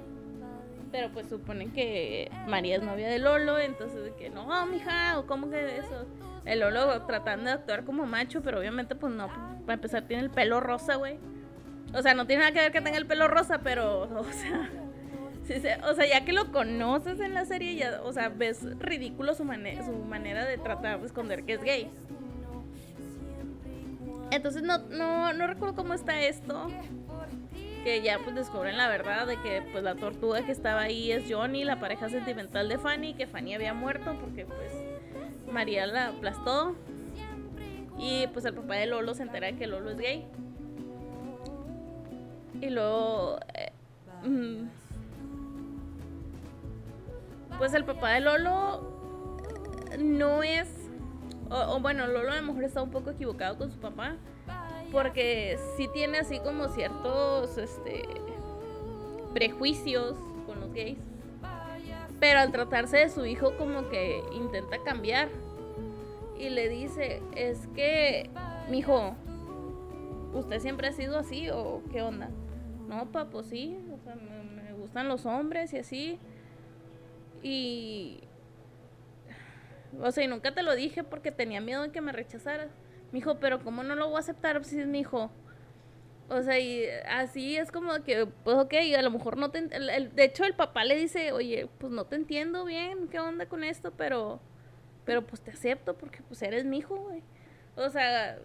[0.91, 5.49] Pero pues suponen que María es novia de Lolo, entonces que no, mija, o cómo
[5.49, 6.05] que eso.
[6.45, 9.27] El Lolo tratando de actuar como macho, pero obviamente pues no,
[9.61, 11.17] para empezar tiene el pelo rosa, güey.
[11.93, 14.69] O sea, no tiene nada que ver que tenga el pelo rosa, pero, o sea,
[15.89, 19.43] o sea, ya que lo conoces en la serie, ya, o sea, ves ridículo su,
[19.43, 21.91] su manera de tratar de esconder que es gay.
[24.31, 26.69] Entonces no, no, no recuerdo cómo está esto.
[27.83, 31.23] Que ya pues descubren la verdad de que pues la tortuga que estaba ahí es
[31.29, 34.71] Johnny, la pareja sentimental de Fanny, que Fanny había muerto porque pues
[35.51, 36.75] María la aplastó.
[37.97, 40.25] Y pues el papá de Lolo se entera que Lolo es gay.
[42.61, 43.39] Y luego...
[43.53, 43.71] Eh,
[44.27, 44.69] mm,
[47.57, 48.81] pues el papá de Lolo
[49.99, 50.67] no es...
[51.49, 54.15] O, bueno, Lolo a lo mejor está un poco equivocado con su papá.
[54.91, 58.03] Porque sí tiene así como ciertos este,
[59.33, 60.97] prejuicios con los gays.
[62.19, 65.29] Pero al tratarse de su hijo como que intenta cambiar.
[66.37, 68.29] Y le dice, es que,
[68.69, 69.15] mi hijo,
[70.33, 72.29] ¿usted siempre ha sido así o qué onda?
[72.91, 76.19] no, papá, pues sí, o sea, me, gustan los hombres y así.
[77.41, 78.19] Y.
[80.01, 82.69] O sea, y nunca te lo dije porque tenía miedo de que me rechazaras.
[83.11, 85.31] Me dijo, pero ¿cómo no lo voy a aceptar si es mi hijo?
[86.29, 89.61] O sea, y así es como que, pues ok, a lo mejor no te...
[89.61, 93.65] de hecho, el papá le dice, oye, pues no te entiendo bien, ¿qué onda con
[93.65, 93.91] esto?
[93.91, 94.39] Pero,
[95.03, 97.21] pero pues te acepto porque pues eres mi hijo, güey.
[97.75, 98.37] O sea,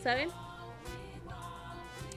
[0.00, 0.30] ¿saben?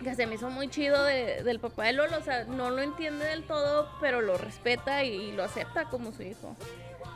[0.03, 2.17] que se me hizo muy chido del papá de Lolo.
[2.17, 6.23] O sea, no lo entiende del todo, pero lo respeta y, lo acepta como su
[6.23, 6.55] hijo.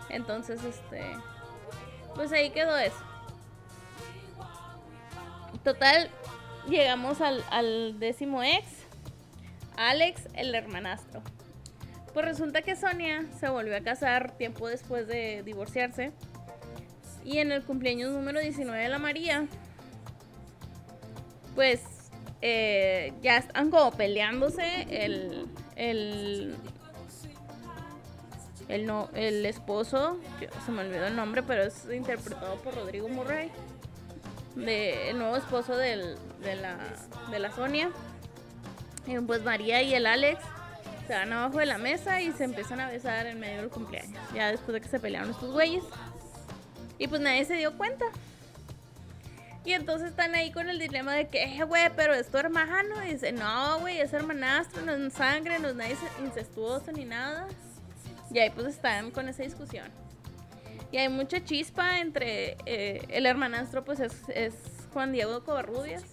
[0.09, 1.01] Entonces, este.
[2.15, 3.10] Pues ahí quedó eso.
[5.63, 6.09] Total,
[6.67, 8.65] llegamos al, décimo ex,
[9.77, 11.21] Alex, el hermanastro.
[12.13, 16.11] Pues resulta que Sonia se volvió a casar tiempo después de divorciarse.
[17.23, 19.45] Y en el cumpleaños número 19 de la María,
[21.53, 21.81] pues
[22.41, 26.55] eh, ya están como peleándose el, el,
[28.67, 30.19] el, no, el esposo,
[30.65, 33.51] se me olvidó el nombre, pero es interpretado por Rodrigo Murray,
[34.55, 36.77] de, el nuevo esposo del, de, la,
[37.29, 37.91] de la Sonia.
[39.07, 40.39] Y pues María y el Alex
[41.07, 44.21] se van abajo de la mesa y se empiezan a besar en medio del cumpleaños.
[44.33, 45.83] Ya después de que se pelearon estos güeyes.
[46.97, 48.05] Y pues nadie se dio cuenta.
[49.63, 53.03] Y entonces están ahí con el dilema de que, eh, güey, pero es tu hermano.
[53.05, 55.89] Y dice, no, güey, es hermanastro, no es sangre, no es nada
[56.23, 57.47] incestuoso ni nada.
[58.31, 59.87] Y ahí pues están con esa discusión.
[60.91, 64.13] Y hay mucha chispa entre eh, el hermanastro, pues es,
[64.93, 66.03] Juan Diego Covarrubias.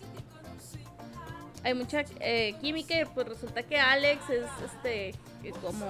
[1.65, 5.15] Hay mucha eh, química y pues resulta que Alex es este
[5.61, 5.87] como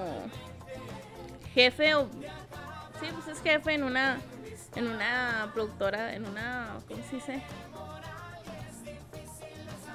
[1.53, 2.07] jefe o
[2.99, 4.19] sí pues es jefe en una
[4.75, 7.43] en una productora en una cómo se dice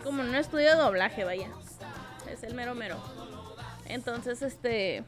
[0.05, 1.49] como en un estudio de doblaje vaya.
[2.31, 3.03] Es el mero mero.
[3.87, 5.03] Entonces este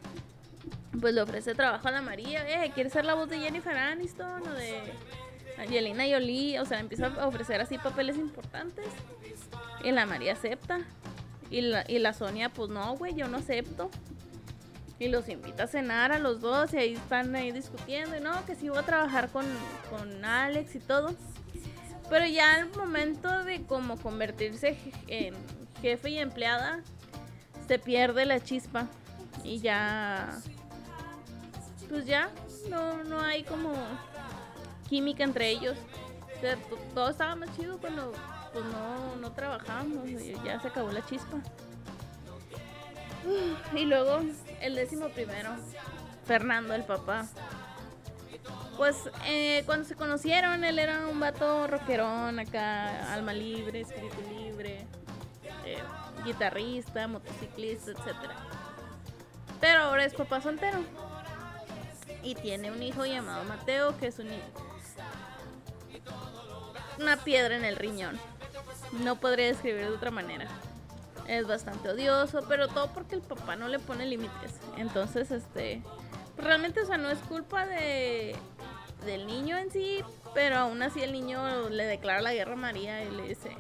[1.01, 4.47] pues le ofrece trabajo a la María eh quiere ser la voz de Jennifer Aniston
[4.47, 4.81] o de
[5.59, 8.87] Angelina Jolie o sea empieza a ofrecer así papeles importantes
[9.85, 10.81] y la María acepta.
[11.49, 13.89] Y la, y la Sonia pues no güey yo no acepto
[14.99, 18.45] y los invita a cenar a los dos y ahí están ahí discutiendo y no,
[18.47, 19.45] que sí voy a trabajar con,
[19.91, 21.15] con Alex y todo.
[22.09, 25.35] Pero ya al momento de como convertirse en
[25.83, 26.81] jefe y empleada,
[27.69, 28.87] se pierde la chispa
[29.45, 30.39] y ya,
[31.89, 32.31] pues ya,
[32.69, 33.73] no, no hay como
[34.89, 35.77] química entre ellos.
[36.37, 36.57] O sea,
[36.95, 38.13] todo estaba más chido cuando
[38.53, 40.09] pues no, no trabajábamos,
[40.45, 41.39] ya se acabó la chispa.
[43.75, 44.21] Y luego
[44.61, 45.51] el décimo primero,
[46.25, 47.27] Fernando, el papá.
[48.77, 54.87] Pues eh, cuando se conocieron, él era un vato rockerón acá, alma libre, espíritu libre,
[55.65, 55.83] eh,
[56.25, 58.31] guitarrista, motociclista, etc.
[59.61, 60.79] Pero ahora es papá soltero.
[62.27, 64.29] Y tiene un hijo llamado Mateo, que es un
[66.99, 68.19] una piedra en el riñón.
[69.05, 70.49] No podría describir de otra manera
[71.29, 74.55] es bastante odioso, pero todo porque el papá no le pone límites.
[74.77, 75.83] Entonces, este,
[76.35, 78.37] pues realmente, o sea, no es culpa de
[79.05, 80.03] del niño en sí,
[80.35, 83.51] pero aún así el niño le declara la guerra a María y le dice,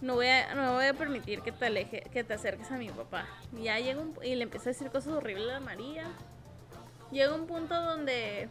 [0.00, 2.88] no voy a, no voy a permitir que te aleje, que te acerques a mi
[2.88, 3.26] papá.
[3.52, 6.04] Ya llega un, y le empieza a decir cosas horribles a María.
[7.10, 8.48] Llega un punto donde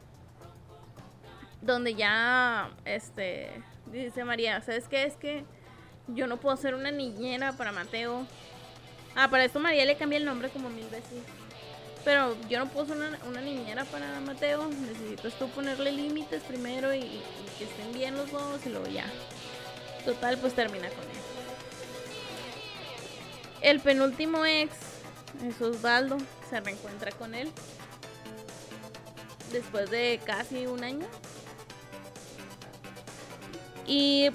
[1.61, 3.49] donde ya este
[3.87, 5.03] dice María, ¿sabes qué?
[5.03, 5.45] Es que
[6.07, 8.25] yo no puedo ser una niñera para Mateo.
[9.15, 11.23] Ah, para esto María le cambia el nombre como mil veces.
[12.05, 14.67] Pero yo no puedo ser una, niñera para Mateo.
[14.67, 17.23] Necesito tú ponerle límites primero y, y,
[17.57, 19.05] que estén bien los dos y luego ya.
[20.05, 21.17] Total, pues termina con él.
[23.61, 24.73] El penúltimo ex
[25.43, 26.17] es Osvaldo.
[26.49, 27.51] Se reencuentra con él.
[29.51, 31.07] Después de casi un año.
[33.87, 34.29] Y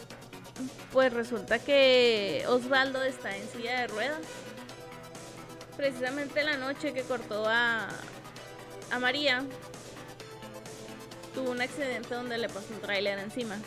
[0.93, 4.23] pues resulta que Osvaldo está en silla de ruedas.
[5.77, 7.89] Precisamente la noche que cortó a,
[8.91, 9.45] a María,
[11.35, 13.59] tuvo un accidente donde le pasó un tráiler encima.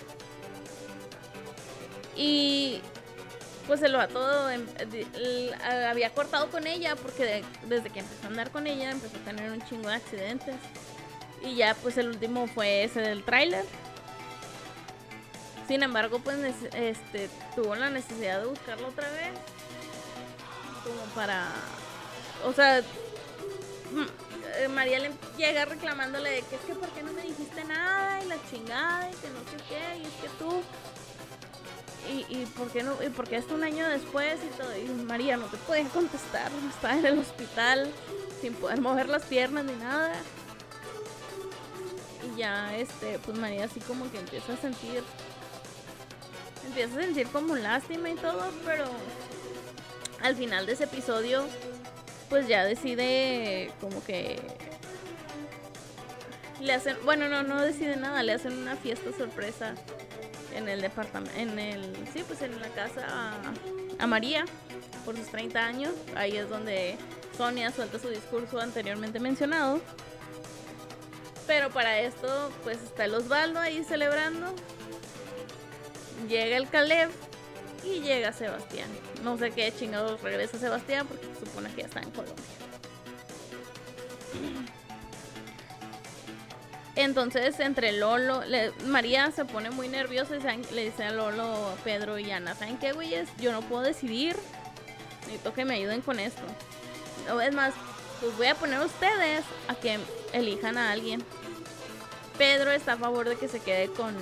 [2.16, 2.82] Y
[3.68, 4.66] pues el vato em,
[5.90, 9.52] había cortado con ella porque desde que empezó a andar con ella empezó a tener
[9.52, 10.56] un chingo de accidentes.
[11.44, 13.66] Y ya pues el último fue ese del tráiler.
[15.68, 16.38] Sin embargo, pues
[16.74, 19.34] este tuvo la necesidad de buscarlo otra vez.
[20.84, 21.48] Como para.
[22.46, 22.82] O sea.
[23.92, 27.64] Mm, eh, María le llega reclamándole de que es que por qué no me dijiste
[27.66, 30.64] nada y la chingada y que no sé qué y es que tú
[32.10, 34.88] y, y por qué no y por qué hasta un año después y todo y
[35.04, 37.92] María no te puede contestar está en el hospital
[38.42, 40.14] sin poder mover las piernas ni nada
[42.38, 45.04] ya este pues María así como que empieza a sentir
[46.68, 48.86] empieza a sentir como lástima y todo, pero
[50.22, 51.46] al final de ese episodio,
[52.30, 54.40] pues ya decide como que
[56.62, 59.76] le hacen, bueno, no, no decide nada, le hacen una fiesta sorpresa
[60.56, 64.46] en el departamento, en el, sí, pues en la casa a, a, María
[65.06, 65.92] por sus 30 años.
[66.16, 66.98] Ahí es donde
[67.38, 69.80] Sonia suelta su discurso anteriormente mencionado.
[71.48, 74.54] Pero para esto, pues está el Osvaldo ahí celebrando
[76.28, 77.10] llega el Caleb
[77.84, 78.90] y llega Sebastián.
[79.24, 82.44] No sé qué chingados regresa Sebastián porque se supone que ya está en Colombia.
[86.96, 88.42] Entonces, entre Lolo,
[88.88, 92.92] María se pone muy nerviosa y le dice a Lolo, Pedro y Ana, ¿saben qué,
[92.92, 93.30] güeyes?
[93.38, 94.36] Yo no puedo decidir.
[95.22, 96.42] Necesito que me ayuden con esto.
[97.32, 97.76] O es más,
[98.20, 100.00] pues voy a poner a ustedes a que
[100.34, 101.24] elijan a alguien.
[102.38, 104.16] Pedro está a favor de que se quede con,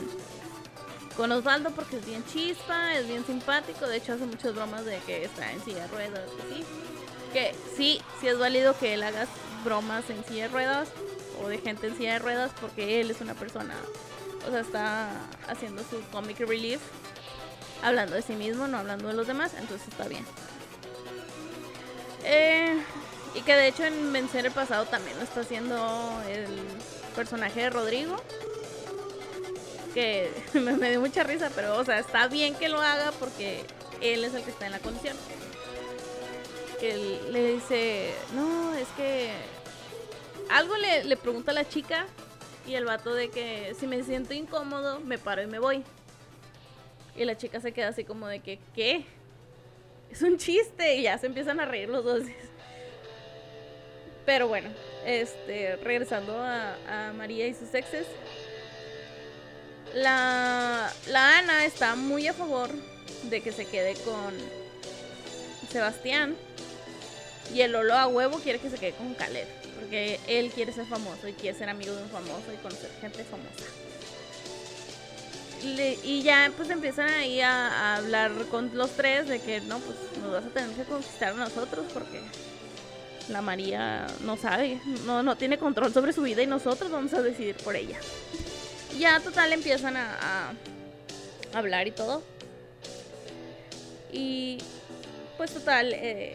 [1.18, 5.00] con Osvaldo porque es bien chispa, es bien simpático, de hecho hace muchas bromas de
[5.00, 6.64] que está en silla de ruedas, así.
[7.34, 9.28] Que sí, sí es válido que él haga
[9.64, 10.90] bromas en silla de ruedas
[11.44, 13.76] o de gente en silla de ruedas porque él es una persona,
[14.48, 15.10] o sea, está
[15.48, 16.80] haciendo su comic relief,
[17.84, 20.26] hablando de sí mismo, no hablando de los demás, entonces está bien.
[22.24, 22.82] Eh,
[23.36, 25.76] y que de hecho en Vencer el Pasado también lo está haciendo
[26.30, 26.48] el
[27.16, 28.16] personaje de Rodrigo.
[29.94, 33.64] Que me, dio mucha risa, pero o sea, está bien que lo haga porque
[34.02, 35.18] él es el que está en la condición.
[36.80, 39.32] Que le dice, no, es que
[40.50, 42.08] algo le, le pregunta a la chica
[42.68, 45.84] y el vato de que si me siento incómodo, me paro y me voy.
[47.16, 49.06] Y la chica se queda así como de que, ¿qué?
[50.10, 52.24] Es un chiste y ya se empiezan a reír los dos.
[54.26, 54.70] Pero bueno,
[55.06, 58.08] este, regresando a, María y sus exes.
[59.94, 62.70] La, la Ana está muy a favor
[63.24, 64.34] de que se quede con
[65.72, 66.36] Sebastián.
[67.54, 69.48] Y el Lolo a huevo quiere que se quede con Caleb.
[69.80, 73.24] Porque él quiere ser famoso y quiere ser amigo de un famoso y conocer gente
[73.24, 73.66] famosa.
[76.04, 79.98] Y ya pues empiezan ahí a, a hablar con los tres de que no, pues
[80.22, 82.22] nos vas a tener que conquistar a nosotros porque
[83.30, 87.22] la María no sabe, no, no tiene control sobre su vida y nosotros vamos a
[87.22, 87.98] decidir por ella.
[89.00, 90.54] Ya total empiezan a,
[91.54, 92.22] hablar y todo.
[94.12, 94.58] Y
[95.38, 96.34] pues total, eh,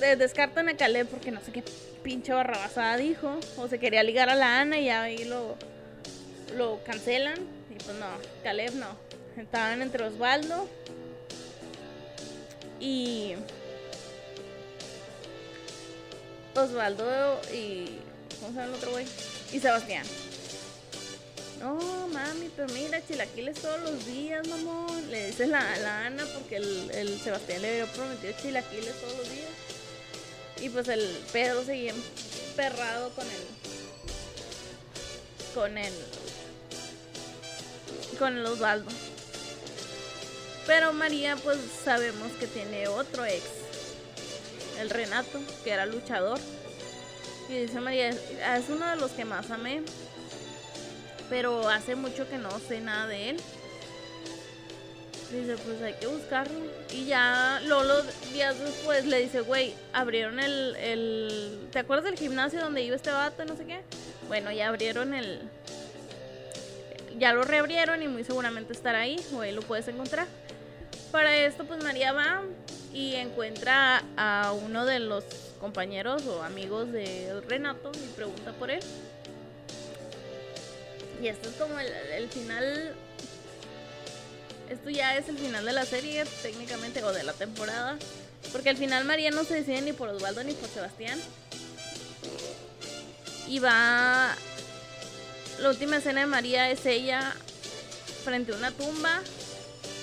[0.00, 1.62] de- descartan a Caleb porque no sé qué
[2.02, 3.38] pinche barrabasada dijo.
[3.56, 5.56] O se quería ligar a la Ana y ahí lo,
[6.56, 7.38] lo cancelan.
[7.70, 8.06] Y pues no,
[8.42, 8.88] Caleb no.
[9.36, 10.68] Estaban entre Osvaldo
[12.80, 13.34] y
[16.54, 17.98] Osvaldo y.
[18.40, 19.06] ¿Cómo se llama el otro güey?
[19.52, 20.06] Y Sebastián.
[21.60, 21.78] No,
[22.08, 25.10] mami, pero mira, chilaquiles todos los días, mamón.
[25.10, 29.48] Le dice la, la Ana porque el, Sebastián le había prometido chilaquiles todos los días.
[30.60, 31.00] Y pues el
[31.32, 31.94] Pedro seguía
[32.50, 33.42] emperrado con el.
[35.54, 35.94] Con el.
[38.18, 38.90] Con el Osvaldo.
[40.66, 43.63] Pero María, pues sabemos que tiene otro ex
[44.80, 46.38] el Renato, que era luchador.
[47.48, 49.82] Y dice María, es uno de los que más amé,
[51.28, 53.36] pero hace mucho que no sé nada de él.
[55.30, 56.60] Dice, pues hay que buscarlo.
[56.92, 58.02] Y ya Lolo
[58.32, 61.68] días después le dice, güey, abrieron el, el...
[61.72, 63.80] ¿Te acuerdas del gimnasio donde iba este vato no sé qué?
[64.28, 65.40] Bueno, ya abrieron el...
[67.18, 70.26] Ya lo reabrieron y muy seguramente estará ahí, o lo puedes encontrar.
[71.10, 72.42] Para esto, pues María va
[72.94, 75.24] y encuentra a uno de los
[75.60, 78.80] compañeros o amigos de Renato y pregunta por él.
[81.20, 82.94] Y esto es como el, final.
[84.70, 87.98] Esto ya es el final de la serie, técnicamente, o de la temporada.
[88.52, 91.18] Porque al final María no se decide ni por Osvaldo ni por Sebastián.
[93.48, 94.34] Y va.
[95.60, 97.34] La última escena de María es ella
[98.24, 99.22] frente a una tumba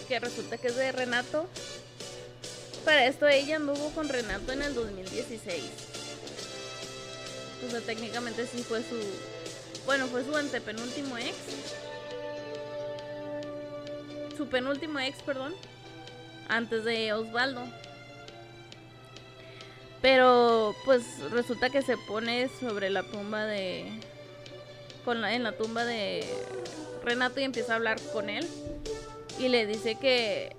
[0.08, 1.48] que resulta que es de Renato.
[2.86, 5.64] Para esto ella anduvo con Renato en el 2016.
[7.66, 8.96] O sea, técnicamente sí fue su...
[9.86, 11.36] Bueno, fue su antepenúltimo ex.
[14.36, 15.54] Su penúltimo ex, perdón.
[16.48, 17.64] Antes de Osvaldo.
[20.02, 23.92] Pero pues resulta que se pone sobre la tumba de...
[25.06, 26.26] Con la, en la tumba de
[27.04, 28.48] Renato y empieza a hablar con él.
[29.38, 30.56] Y le dice que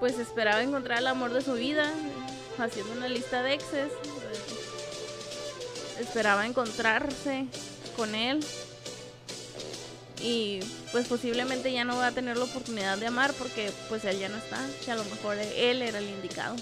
[0.00, 1.92] pues esperaba encontrar el amor de su vida,
[2.58, 3.90] haciendo una lista de exes.
[6.00, 7.46] Esperaba encontrarse
[7.96, 8.44] con él
[10.20, 10.60] y
[10.92, 14.28] pues posiblemente ya no va a tener la oportunidad de amar porque pues él ya
[14.28, 16.56] no está, que a lo mejor él era el indicado.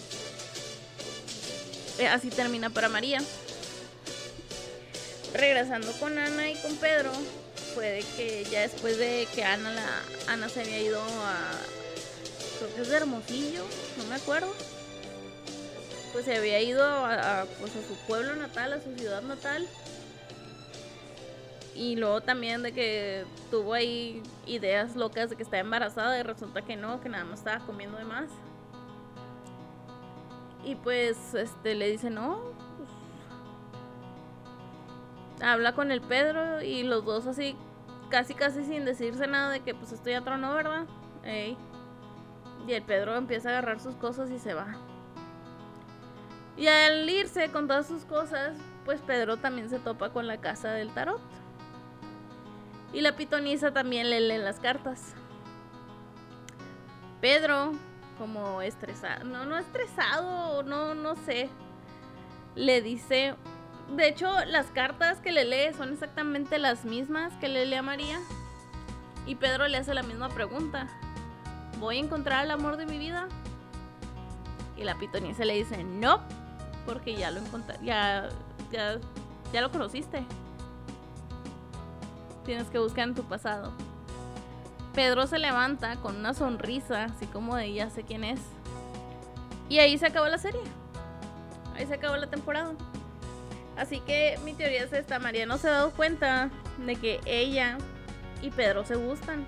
[1.99, 3.21] Eh, Así termina para María.
[5.33, 7.11] Regresando con Ana y con Pedro,
[7.75, 11.51] puede que ya después de que Ana, la, Ana se había ido a
[12.59, 13.65] creo que es de Hermosillo,
[13.99, 14.53] no me acuerdo.
[16.13, 19.67] Pues se había ido a, pues, a su pueblo natal, a su ciudad natal.
[21.75, 26.63] Y luego también de que tuvo ahí ideas locas de que estaba embarazada y resulta
[26.63, 28.31] que no, que nada más estaba comiendo de más.
[30.65, 32.41] Y pues este le dice, no.
[32.79, 32.89] pues,
[35.43, 37.57] habla con el Pedro y los dos así,
[38.09, 40.87] casi casi sin decirse nada de que pues esto ya tronó, ¿verdad?
[41.25, 41.57] Ey.
[42.67, 44.77] Y el Pedro empieza a agarrar sus cosas y se va.
[46.57, 50.71] Y al irse con todas sus cosas, pues Pedro también se topa con la casa
[50.71, 51.21] del tarot.
[52.93, 55.15] Y la pitoniza también le lee las cartas.
[57.21, 57.73] Pedro
[58.19, 61.51] como estresado, no, no estresado, no, no sé.
[62.55, 63.35] Le dice,
[63.97, 67.83] de hecho, las cartas que le lee son exactamente las mismas que le lee a
[67.83, 68.21] María.
[69.27, 70.87] Y Pedro le hace la misma pregunta.
[71.79, 73.29] ¿Voy a encontrar el amor de mi vida?
[74.77, 76.21] Y la pitoniense le dice, no,
[76.87, 78.29] porque ya lo encontré, ya,
[78.73, 78.99] ya,
[79.53, 80.25] ya lo conociste.
[82.45, 83.73] Tienes que buscar en tu pasado.
[84.95, 88.41] Pedro se levanta con una sonrisa, así como de ya sé quién es.
[89.69, 90.61] Y ahí se acabó la serie.
[91.75, 92.73] Ahí se acabó la temporada.
[93.77, 95.19] Así que mi teoría es esta.
[95.19, 97.79] María no se ha dado cuenta de que ella
[98.43, 99.47] y Pedro se gustan.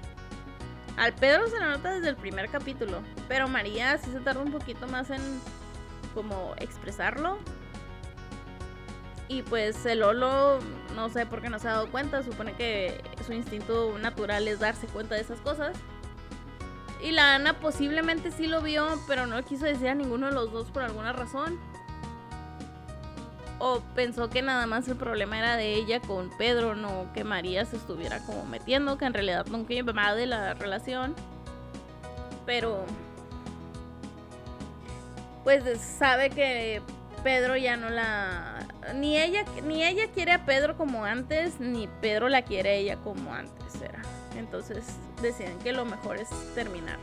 [0.96, 3.02] Al Pedro se le nota desde el primer capítulo.
[3.28, 5.20] Pero María sí se tarda un poquito más en
[6.14, 7.38] como expresarlo.
[9.28, 10.60] Y pues el Lolo,
[10.94, 14.60] no sé por qué no se ha dado cuenta, supone que su instinto natural es
[14.60, 15.76] darse cuenta de esas cosas.
[17.02, 20.52] Y la Ana posiblemente sí lo vio, pero no quiso decir a ninguno de los
[20.52, 21.58] dos por alguna razón.
[23.58, 27.64] O pensó que nada más el problema era de ella con Pedro, no que María
[27.64, 31.14] se estuviera como metiendo, que en realidad nunca iba de la relación.
[32.44, 32.84] Pero
[35.42, 36.82] pues sabe que
[37.22, 42.28] Pedro ya no la ni ella ni ella quiere a Pedro como antes ni Pedro
[42.28, 44.02] la quiere a ella como antes era.
[44.36, 44.84] Entonces
[45.22, 46.98] deciden que lo mejor es terminar.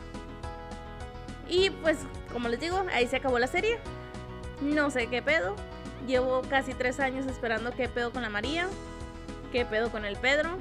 [1.49, 1.99] Y pues
[2.31, 3.79] como les digo, ahí se acabó la serie.
[4.61, 5.55] No sé qué pedo.
[6.07, 8.67] Llevo casi tres años esperando qué pedo con la María,
[9.51, 10.57] qué pedo con el Pedro,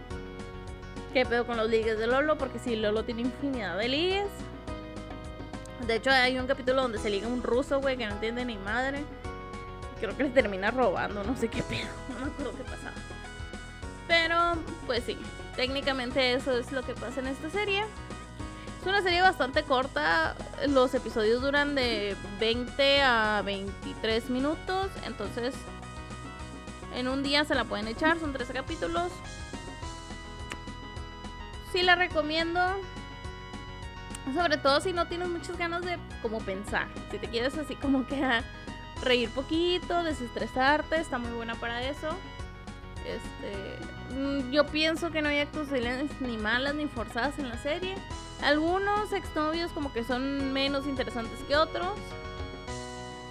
[1.12, 4.28] qué pedo con los ligues de Lolo, porque si Lolo tiene infinidad de ligues.
[5.86, 8.56] De hecho, hay un capítulo donde se liga un ruso, güey, que no entiende ni
[8.56, 9.02] madre.
[9.98, 11.88] Creo que le termina robando, no sé qué pedo.
[12.08, 12.94] No me acuerdo qué pasaba.
[14.06, 15.16] Pero, pues sí,
[15.56, 17.84] técnicamente eso es lo que pasa en esta serie.
[18.82, 20.34] Es una serie bastante corta.
[20.66, 24.90] Los episodios duran de 20 a 23 minutos.
[25.06, 25.54] Entonces,
[26.96, 28.18] en un día se la pueden echar.
[28.18, 29.12] Son 13 capítulos.
[31.70, 32.60] Sí la recomiendo.
[34.34, 36.88] Sobre todo si no tienes muchas ganas de como pensar.
[37.12, 38.20] Si te quieres así como que
[39.00, 42.08] reír poquito, desestresarte, está muy buena para eso.
[43.06, 47.94] Este, mm, yo pienso que no hay actuaciones ni malas ni forzadas en la serie.
[48.42, 51.96] Algunos exnovios como que son menos interesantes que otros.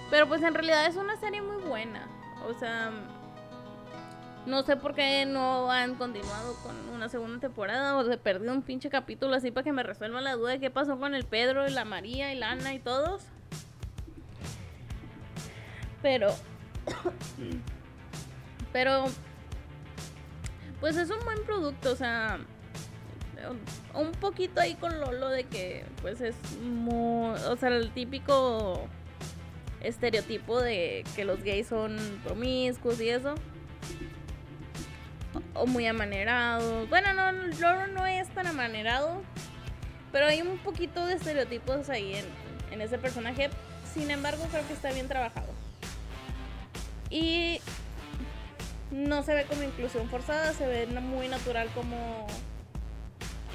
[0.09, 2.07] Pero pues en realidad es una serie muy buena.
[2.47, 2.91] O sea,
[4.45, 8.61] no sé por qué no han continuado con una segunda temporada o se perdió un
[8.61, 11.67] pinche capítulo así para que me resuelva la duda de qué pasó con el Pedro
[11.67, 13.23] y la María y la Ana y todos.
[16.01, 16.33] Pero...
[18.73, 19.05] Pero...
[20.79, 22.39] Pues es un buen producto, o sea...
[23.93, 27.35] Un poquito ahí con Lolo de que pues es muy...
[27.49, 28.87] O sea, el típico
[29.81, 33.35] estereotipo de que los gays son promiscuos y eso
[35.53, 36.87] o muy amanerado.
[36.87, 39.21] Bueno, no, Loro no es tan amanerado,
[40.11, 42.25] pero hay un poquito de estereotipos ahí en,
[42.71, 43.49] en ese personaje.
[43.93, 45.49] Sin embargo, creo que está bien trabajado.
[47.09, 47.59] Y
[48.91, 52.27] no se ve como inclusión forzada, se ve muy natural como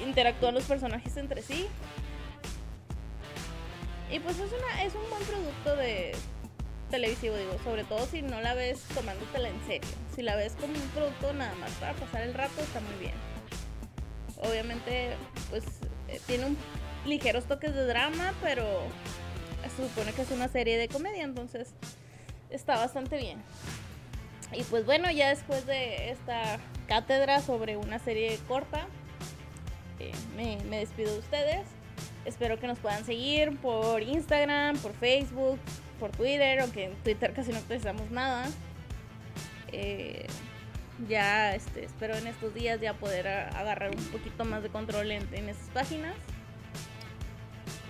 [0.05, 1.67] interactúan los personajes entre sí.
[4.11, 6.13] Y pues es, una, es un buen producto de,
[6.89, 9.89] televisivo, digo, sobre todo si no la ves tomándotela en serio.
[10.15, 13.15] Si la ves como un producto nada más para pasar el rato, está muy bien.
[14.37, 15.15] Obviamente,
[15.49, 15.63] pues
[16.07, 16.57] eh, tiene un
[17.05, 18.65] ligeros toques de drama, pero
[19.75, 21.69] se supone que es una serie de comedia, entonces
[22.49, 23.41] está bastante bien.
[24.53, 28.87] Y pues bueno, ya después de esta cátedra sobre una serie corta,
[30.37, 31.67] me, despido de ustedes.
[32.25, 35.59] Espero que nos puedan seguir por Instagram, por Facebook,
[35.99, 38.47] por Twitter, aunque en Twitter casi no utilizamos nada.
[39.71, 40.27] Eh,
[41.07, 45.27] ya este, espero en estos días ya poder agarrar un poquito más de control en,
[45.33, 46.15] en esas páginas.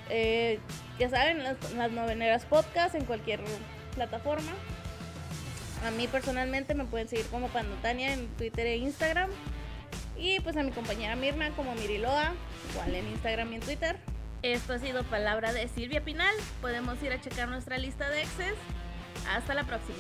[0.10, 0.60] Eh,
[1.00, 3.42] ya saben, las, las, noveneras podcast en cualquier
[3.96, 4.52] plataforma.
[5.86, 9.30] A mí personalmente me pueden seguir como Pandotania en Twitter e Instagram.
[10.20, 12.34] Y pues a mi compañera Mirna como Miriloa,
[12.72, 13.98] igual en Instagram y en Twitter.
[14.42, 16.36] Esto ha sido palabra de Silvia Pinal.
[16.62, 18.54] Podemos ir a checar nuestra lista de exes.
[19.30, 19.98] Hasta la próxima.